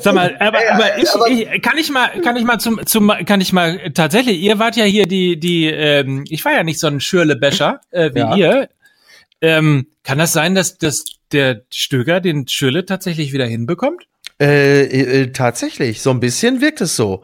[0.00, 3.40] Sag mal, aber, aber, ich, ich, kann ich mal, kann ich mal zum, zum, kann
[3.40, 6.86] ich mal tatsächlich, ihr wart ja hier die, die, ähm, ich war ja nicht so
[6.86, 8.36] ein Schürle-Becher äh, wie ja.
[8.36, 8.68] ihr.
[9.40, 14.06] Ähm, kann das sein, dass, dass der Stöger den Schürle tatsächlich wieder hinbekommt?
[14.40, 17.22] Äh, äh, tatsächlich, so ein bisschen wirkt es so.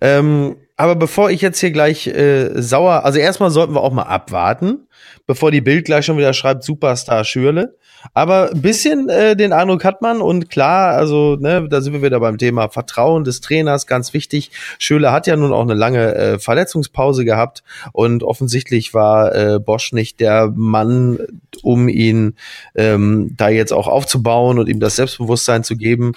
[0.00, 4.02] Ähm, aber bevor ich jetzt hier gleich äh, sauer, also erstmal sollten wir auch mal
[4.02, 4.88] abwarten,
[5.26, 7.76] bevor die Bild gleich schon wieder schreibt Superstar Schürle.
[8.14, 12.02] Aber ein bisschen äh, den Eindruck hat man und klar, also ne, da sind wir
[12.02, 14.50] wieder beim Thema Vertrauen des Trainers, ganz wichtig.
[14.78, 19.92] Schöle hat ja nun auch eine lange äh, Verletzungspause gehabt und offensichtlich war äh, Bosch
[19.92, 21.18] nicht der Mann,
[21.62, 22.34] um ihn
[22.74, 26.12] ähm, da jetzt auch aufzubauen und ihm das Selbstbewusstsein zu geben.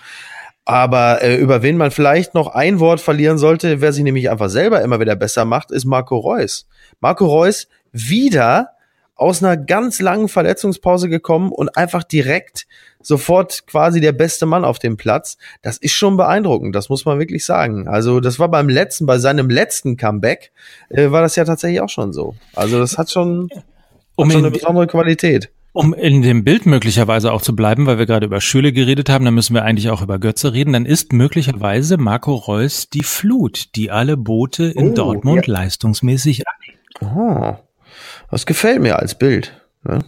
[0.66, 4.50] Aber äh, über wen man vielleicht noch ein Wort verlieren sollte, wer sich nämlich einfach
[4.50, 6.68] selber immer wieder besser macht, ist Marco Reus.
[7.00, 8.70] Marco Reus wieder
[9.20, 12.68] aus einer ganz langen Verletzungspause gekommen und einfach direkt
[13.02, 15.38] sofort quasi der beste Mann auf dem Platz.
[15.62, 17.88] Das ist schon beeindruckend, das muss man wirklich sagen.
[17.88, 20.52] Also das war beim letzten, bei seinem letzten Comeback,
[20.90, 22.36] äh, war das ja tatsächlich auch schon so.
[22.56, 23.50] Also das hat schon,
[24.16, 25.50] um hat schon eine besondere Qualität.
[25.72, 29.24] Um in dem Bild möglicherweise auch zu bleiben, weil wir gerade über Schüle geredet haben,
[29.24, 30.74] dann müssen wir eigentlich auch über Götze reden.
[30.74, 35.54] Dann ist möglicherweise Marco Reus die Flut, die alle Boote in oh, Dortmund ja.
[35.54, 36.44] leistungsmäßig
[37.02, 37.56] Oh.
[38.32, 39.60] Das gefällt mir als Bild.
[39.84, 40.00] Ne?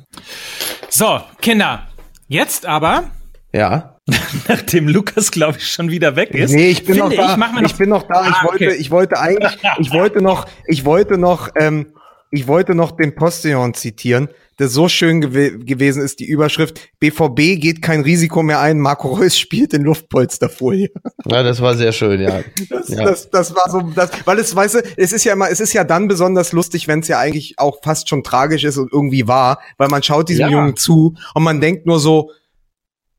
[0.89, 1.87] So, Kinder,
[2.27, 3.05] jetzt aber.
[3.53, 3.97] Ja.
[4.47, 6.51] Nachdem Lukas, glaube ich, schon wieder weg ist.
[6.51, 7.35] Nee, ich bin noch da.
[7.57, 8.21] Ich, ich, bin noch da.
[8.21, 8.75] Ah, ich wollte, okay.
[8.75, 11.93] ich wollte eigentlich, ich wollte noch, ich wollte noch, ähm,
[12.31, 14.29] ich wollte noch den Postillon zitieren
[14.61, 19.07] das so schön gew gewesen ist, die Überschrift, BVB geht kein Risiko mehr ein, Marco
[19.07, 20.91] Reus spielt in Luftpolsterfolie.
[21.25, 22.41] Ja, das war sehr schön, ja.
[22.69, 23.03] Das, ja.
[23.03, 25.73] das, das war so, das, weil es, weißt du, es ist ja immer, es ist
[25.73, 29.27] ja dann besonders lustig, wenn es ja eigentlich auch fast schon tragisch ist und irgendwie
[29.27, 30.51] wahr, weil man schaut diesem ja.
[30.51, 32.31] Jungen zu und man denkt nur so,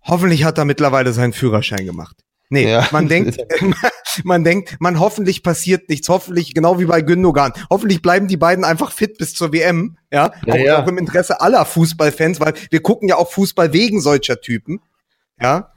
[0.02, 2.16] hoffentlich hat er mittlerweile seinen Führerschein gemacht.
[2.52, 2.86] Nee, ja.
[2.92, 3.38] man denkt,
[4.24, 8.62] man denkt, man hoffentlich passiert nichts, hoffentlich, genau wie bei Gündogan, hoffentlich bleiben die beiden
[8.62, 10.82] einfach fit bis zur WM, ja, ja, auch, ja.
[10.82, 14.82] auch im Interesse aller Fußballfans, weil wir gucken ja auch Fußball wegen solcher Typen,
[15.40, 15.72] ja,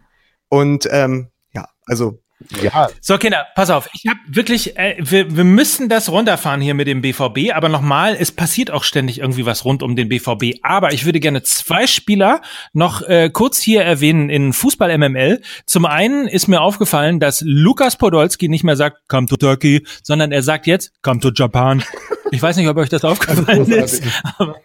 [0.49, 2.19] und ähm, ja, also
[2.61, 2.89] ja.
[3.01, 3.89] So, Kinder, pass auf.
[3.93, 8.15] Ich habe wirklich, äh, wir, wir müssen das runterfahren hier mit dem BVB, aber nochmal,
[8.19, 10.59] es passiert auch ständig irgendwie was rund um den BVB.
[10.61, 12.41] Aber ich würde gerne zwei Spieler
[12.73, 15.41] noch äh, kurz hier erwähnen in Fußball MML.
[15.65, 20.31] Zum einen ist mir aufgefallen, dass Lukas Podolski nicht mehr sagt, come to Turkey, sondern
[20.31, 21.83] er sagt jetzt, come to Japan.
[22.31, 24.03] Ich weiß nicht, ob euch das aufgefallen ist.
[24.39, 24.55] Aber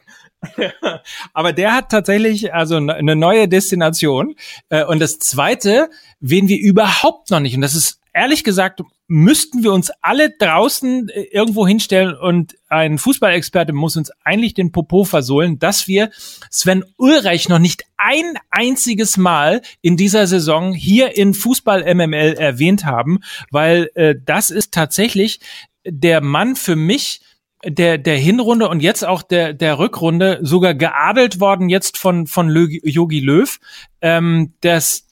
[1.32, 4.36] Aber der hat tatsächlich also eine neue Destination.
[4.68, 9.62] Äh, und das Zweite, wen wir überhaupt noch nicht, und das ist ehrlich gesagt, müssten
[9.62, 15.05] wir uns alle draußen äh, irgendwo hinstellen und ein Fußballexperte muss uns eigentlich den Popo
[15.05, 16.11] versohlen, dass wir
[16.51, 22.84] Sven Ulreich noch nicht ein einziges Mal in dieser Saison hier in Fußball MML erwähnt
[22.84, 23.20] haben,
[23.51, 25.41] weil äh, das ist tatsächlich
[25.84, 27.20] der Mann für mich,
[27.65, 32.49] der, der Hinrunde und jetzt auch der, der Rückrunde sogar geadelt worden jetzt von, von
[32.49, 33.59] Yogi Löw,
[34.01, 35.07] ähm, das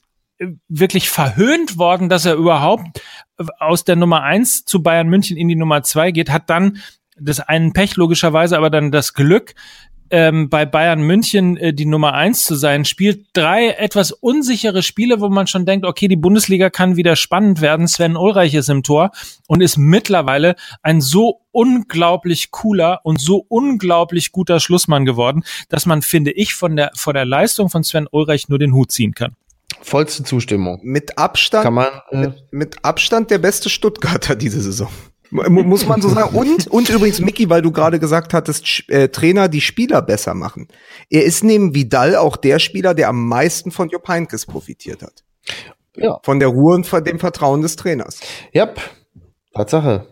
[0.67, 3.01] wirklich verhöhnt worden, dass er überhaupt
[3.59, 6.77] aus der Nummer eins zu Bayern München in die Nummer zwei geht, hat dann
[7.19, 9.53] das einen Pech logischerweise, aber dann das Glück,
[10.11, 15.21] ähm, bei Bayern München äh, die Nummer eins zu sein, spielt drei etwas unsichere Spiele,
[15.21, 17.87] wo man schon denkt, okay, die Bundesliga kann wieder spannend werden.
[17.87, 19.11] Sven Ulreich ist im Tor
[19.47, 26.01] und ist mittlerweile ein so unglaublich cooler und so unglaublich guter Schlussmann geworden, dass man,
[26.01, 29.35] finde ich, von der, vor der Leistung von Sven Ulreich nur den Hut ziehen kann.
[29.81, 30.79] Vollste Zustimmung.
[30.83, 34.89] Mit Abstand, kann man, äh, mit, mit Abstand der beste Stuttgarter diese Saison.
[35.31, 36.35] Muss man so sagen.
[36.35, 40.67] Und, und übrigens, Mickey, weil du gerade gesagt hattest, äh, Trainer die Spieler besser machen.
[41.09, 45.23] Er ist neben Vidal auch der Spieler, der am meisten von Jupp Heynckes profitiert hat.
[45.95, 46.19] Ja.
[46.23, 48.21] Von der Ruhe und von dem Vertrauen des Trainers.
[48.53, 48.69] Ja,
[49.53, 50.07] Tatsache.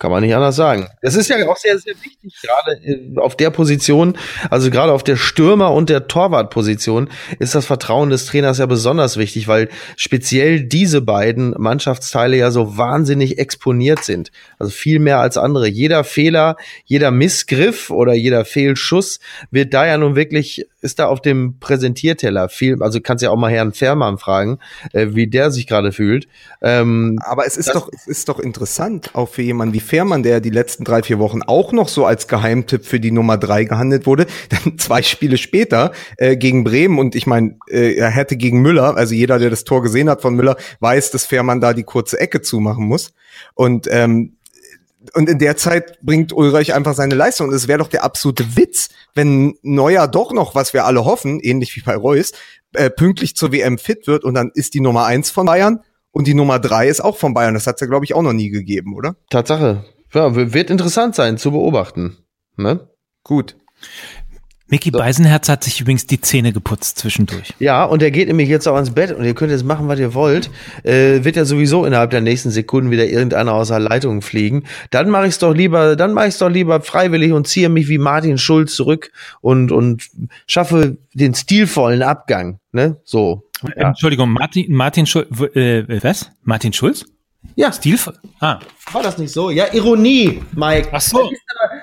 [0.00, 0.86] Kann man nicht anders sagen.
[1.02, 4.16] Das ist ja auch sehr, sehr wichtig, gerade auf der Position,
[4.48, 9.16] also gerade auf der Stürmer- und der Torwartposition ist das Vertrauen des Trainers ja besonders
[9.16, 14.30] wichtig, weil speziell diese beiden Mannschaftsteile ja so wahnsinnig exponiert sind.
[14.60, 15.66] Also viel mehr als andere.
[15.66, 19.18] Jeder Fehler, jeder Missgriff oder jeder Fehlschuss
[19.50, 23.36] wird da ja nun wirklich ist da auf dem Präsentierteller viel, also kannst ja auch
[23.36, 24.58] mal Herrn Fährmann fragen,
[24.92, 26.28] äh, wie der sich gerade fühlt.
[26.62, 30.40] Ähm, Aber es ist doch, es ist doch interessant, auch für jemanden wie Fährmann, der
[30.40, 34.06] die letzten drei, vier Wochen auch noch so als Geheimtipp für die Nummer drei gehandelt
[34.06, 38.62] wurde, dann zwei Spiele später äh, gegen Bremen und ich meine, äh, er hätte gegen
[38.62, 41.84] Müller, also jeder, der das Tor gesehen hat von Müller, weiß, dass Fährmann da die
[41.84, 43.12] kurze Ecke zumachen muss.
[43.54, 44.37] Und ähm,
[45.14, 47.48] und in der Zeit bringt Ulreich einfach seine Leistung.
[47.48, 51.40] Und es wäre doch der absolute Witz, wenn Neuer doch noch, was wir alle hoffen,
[51.40, 52.32] ähnlich wie bei Reus,
[52.72, 55.80] äh, pünktlich zur WM fit wird und dann ist die Nummer eins von Bayern
[56.10, 57.54] und die Nummer drei ist auch von Bayern.
[57.54, 59.16] Das hat's ja, glaube ich, auch noch nie gegeben, oder?
[59.30, 59.84] Tatsache.
[60.12, 62.18] Ja, wird interessant sein zu beobachten.
[62.56, 62.88] Ne?
[63.24, 63.56] Gut.
[64.70, 67.54] Mickey Beisenherz hat sich übrigens die Zähne geputzt zwischendurch.
[67.58, 69.98] Ja, und er geht nämlich jetzt auch ins Bett und ihr könnt jetzt machen, was
[69.98, 70.50] ihr wollt.
[70.82, 74.64] Äh, wird ja sowieso innerhalb der nächsten Sekunden wieder irgendeiner aus der Leitung fliegen.
[74.90, 77.70] Dann mache ich es doch lieber, dann mache ich es doch lieber freiwillig und ziehe
[77.70, 79.10] mich wie Martin Schulz zurück
[79.40, 80.08] und und
[80.46, 82.60] schaffe den stilvollen Abgang.
[82.72, 83.44] Ne, so.
[83.76, 83.88] Ja.
[83.88, 86.30] Entschuldigung, Martin Martin Schulz, äh, was?
[86.42, 87.06] Martin Schulz?
[87.54, 87.72] Ja.
[87.72, 88.14] Stilvoll.
[88.40, 88.58] Ah.
[88.92, 89.50] War das nicht so?
[89.50, 90.88] Ja, Ironie, Mike.
[90.92, 91.30] Ach so.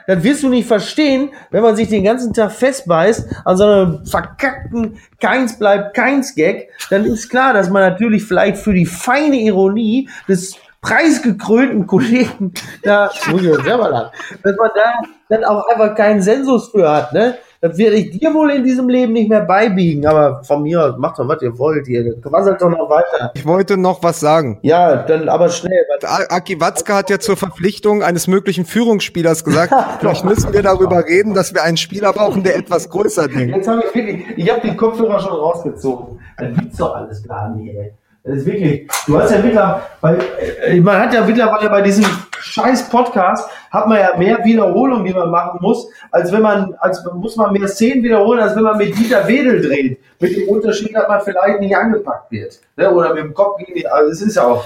[0.08, 4.06] Das wirst du nicht verstehen, wenn man sich den ganzen Tag festbeißt an so einem
[4.06, 9.38] verkackten Keins bleibt keins Gag, dann ist klar, dass man natürlich vielleicht für die feine
[9.38, 12.54] Ironie des preisgekrönten Kollegen
[12.84, 14.12] da, muss ich selber lang,
[14.44, 14.94] dass man da
[15.30, 17.38] dann auch einfach keinen Sensus für hat, ne?
[17.66, 20.98] Das werde ich dir wohl in diesem Leben nicht mehr beibiegen, aber von mir aus,
[21.00, 23.32] macht doch, was ihr wollt, ihr quasselt doch noch weiter.
[23.34, 24.60] Ich wollte noch was sagen.
[24.62, 25.84] Ja, dann aber schnell.
[26.30, 31.34] Aki Watzke hat ja zur Verpflichtung eines möglichen Führungsspielers gesagt, vielleicht müssen wir darüber reden,
[31.34, 33.56] dass wir einen Spieler brauchen, der etwas größer denkt.
[33.56, 36.20] Jetzt habe ich wirklich, ich habe den Kopfhörer schon rausgezogen.
[36.38, 37.94] Dann gibt's doch alles gar nicht, ey.
[38.28, 40.18] Das ist wirklich, du hast ja mittlerweile,
[40.66, 42.06] äh, man hat ja mittlerweile bei diesem
[42.40, 47.06] scheiß Podcast, hat man ja mehr Wiederholungen, die man machen muss, als wenn man, als
[47.14, 50.00] muss man mehr Szenen wiederholen, als wenn man mit Dieter Wedel dreht.
[50.20, 52.60] Mit dem Unterschied, dass man vielleicht nicht angepackt wird.
[52.78, 52.90] Ne?
[52.92, 54.66] Oder mit dem Kopf gegen die, also es ist ja auch,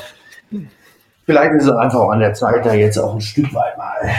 [1.25, 4.09] vielleicht ist es einfach auch an der Zeit, da jetzt auch ein Stück weit mal.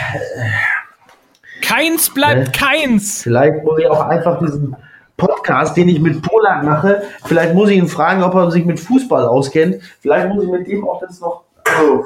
[1.62, 2.52] Keins bleibt Ne?
[2.52, 3.22] keins.
[3.22, 4.76] Vielleicht muss ich auch einfach diesen
[5.20, 8.80] Podcast, den ich mit Polak mache, vielleicht muss ich ihn fragen, ob er sich mit
[8.80, 9.82] Fußball auskennt.
[10.00, 11.44] Vielleicht muss ich mit dem auch das noch.
[11.82, 12.04] Oh,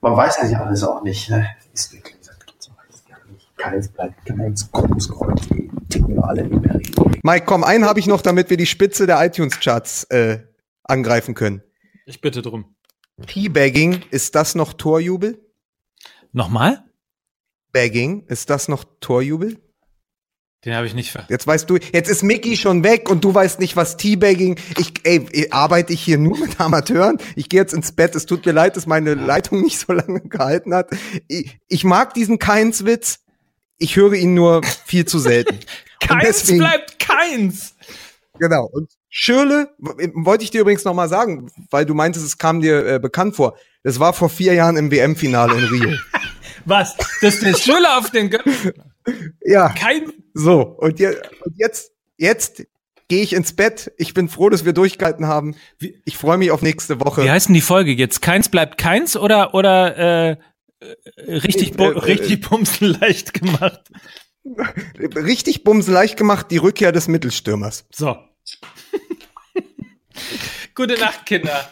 [0.00, 1.28] man weiß das ja alles auch nicht.
[1.28, 1.46] Ne?
[1.74, 3.56] Ist wirklich, das gibt's doch alles gar nicht.
[3.56, 5.48] Keins bleibt keins Großkreuz.
[5.48, 7.24] Die ticken wir alle nicht mehr richtig.
[7.24, 10.38] Mike, komm, einen habe ich noch, damit wir die Spitze der iTunes-Charts äh,
[10.84, 11.62] angreifen können.
[12.06, 12.76] Ich bitte drum.
[13.26, 15.44] Teabagging, ist das noch Torjubel?
[16.32, 16.84] Nochmal?
[17.72, 19.58] Bagging, ist das noch Torjubel?
[20.64, 21.24] Den habe ich nicht ver.
[21.28, 24.58] Jetzt weißt du, jetzt ist Mickey schon weg und du weißt nicht, was Teabagging.
[24.76, 27.18] Ich, ey, arbeite ich hier nur mit Amateuren?
[27.36, 28.16] Ich gehe jetzt ins Bett.
[28.16, 30.90] Es tut mir leid, dass meine Leitung nicht so lange gehalten hat.
[31.28, 33.20] Ich, ich mag diesen Keins-Witz.
[33.78, 35.60] Ich höre ihn nur viel zu selten.
[36.00, 37.74] Keins deswegen- bleibt keins.
[38.40, 38.66] Genau.
[38.72, 42.60] Und Schürle, w- wollte ich dir übrigens noch mal sagen, weil du meintest, es kam
[42.60, 43.56] dir äh, bekannt vor.
[43.84, 45.96] Das war vor vier Jahren im WM-Finale in Rio.
[46.64, 46.96] Was?
[47.20, 48.38] Das der Schüler auf den Gö
[49.44, 50.12] ja, Kein.
[50.34, 50.60] so.
[50.60, 51.08] Und, je,
[51.44, 52.66] und jetzt, jetzt
[53.08, 53.92] gehe ich ins Bett.
[53.96, 55.56] Ich bin froh, dass wir durchgehalten haben.
[56.04, 57.24] Ich freue mich auf nächste Woche.
[57.24, 58.22] Wie heißt denn die Folge jetzt?
[58.22, 60.30] Keins bleibt keins oder oder äh,
[60.80, 63.80] äh, richtig bu Äh, äh, richtig bumsen leicht gemacht?
[64.98, 67.84] Richtig bumsen leicht gemacht, die Rückkehr des Mittelstürmers.
[67.90, 68.16] So.
[70.74, 71.70] Gute Nacht, Kinder.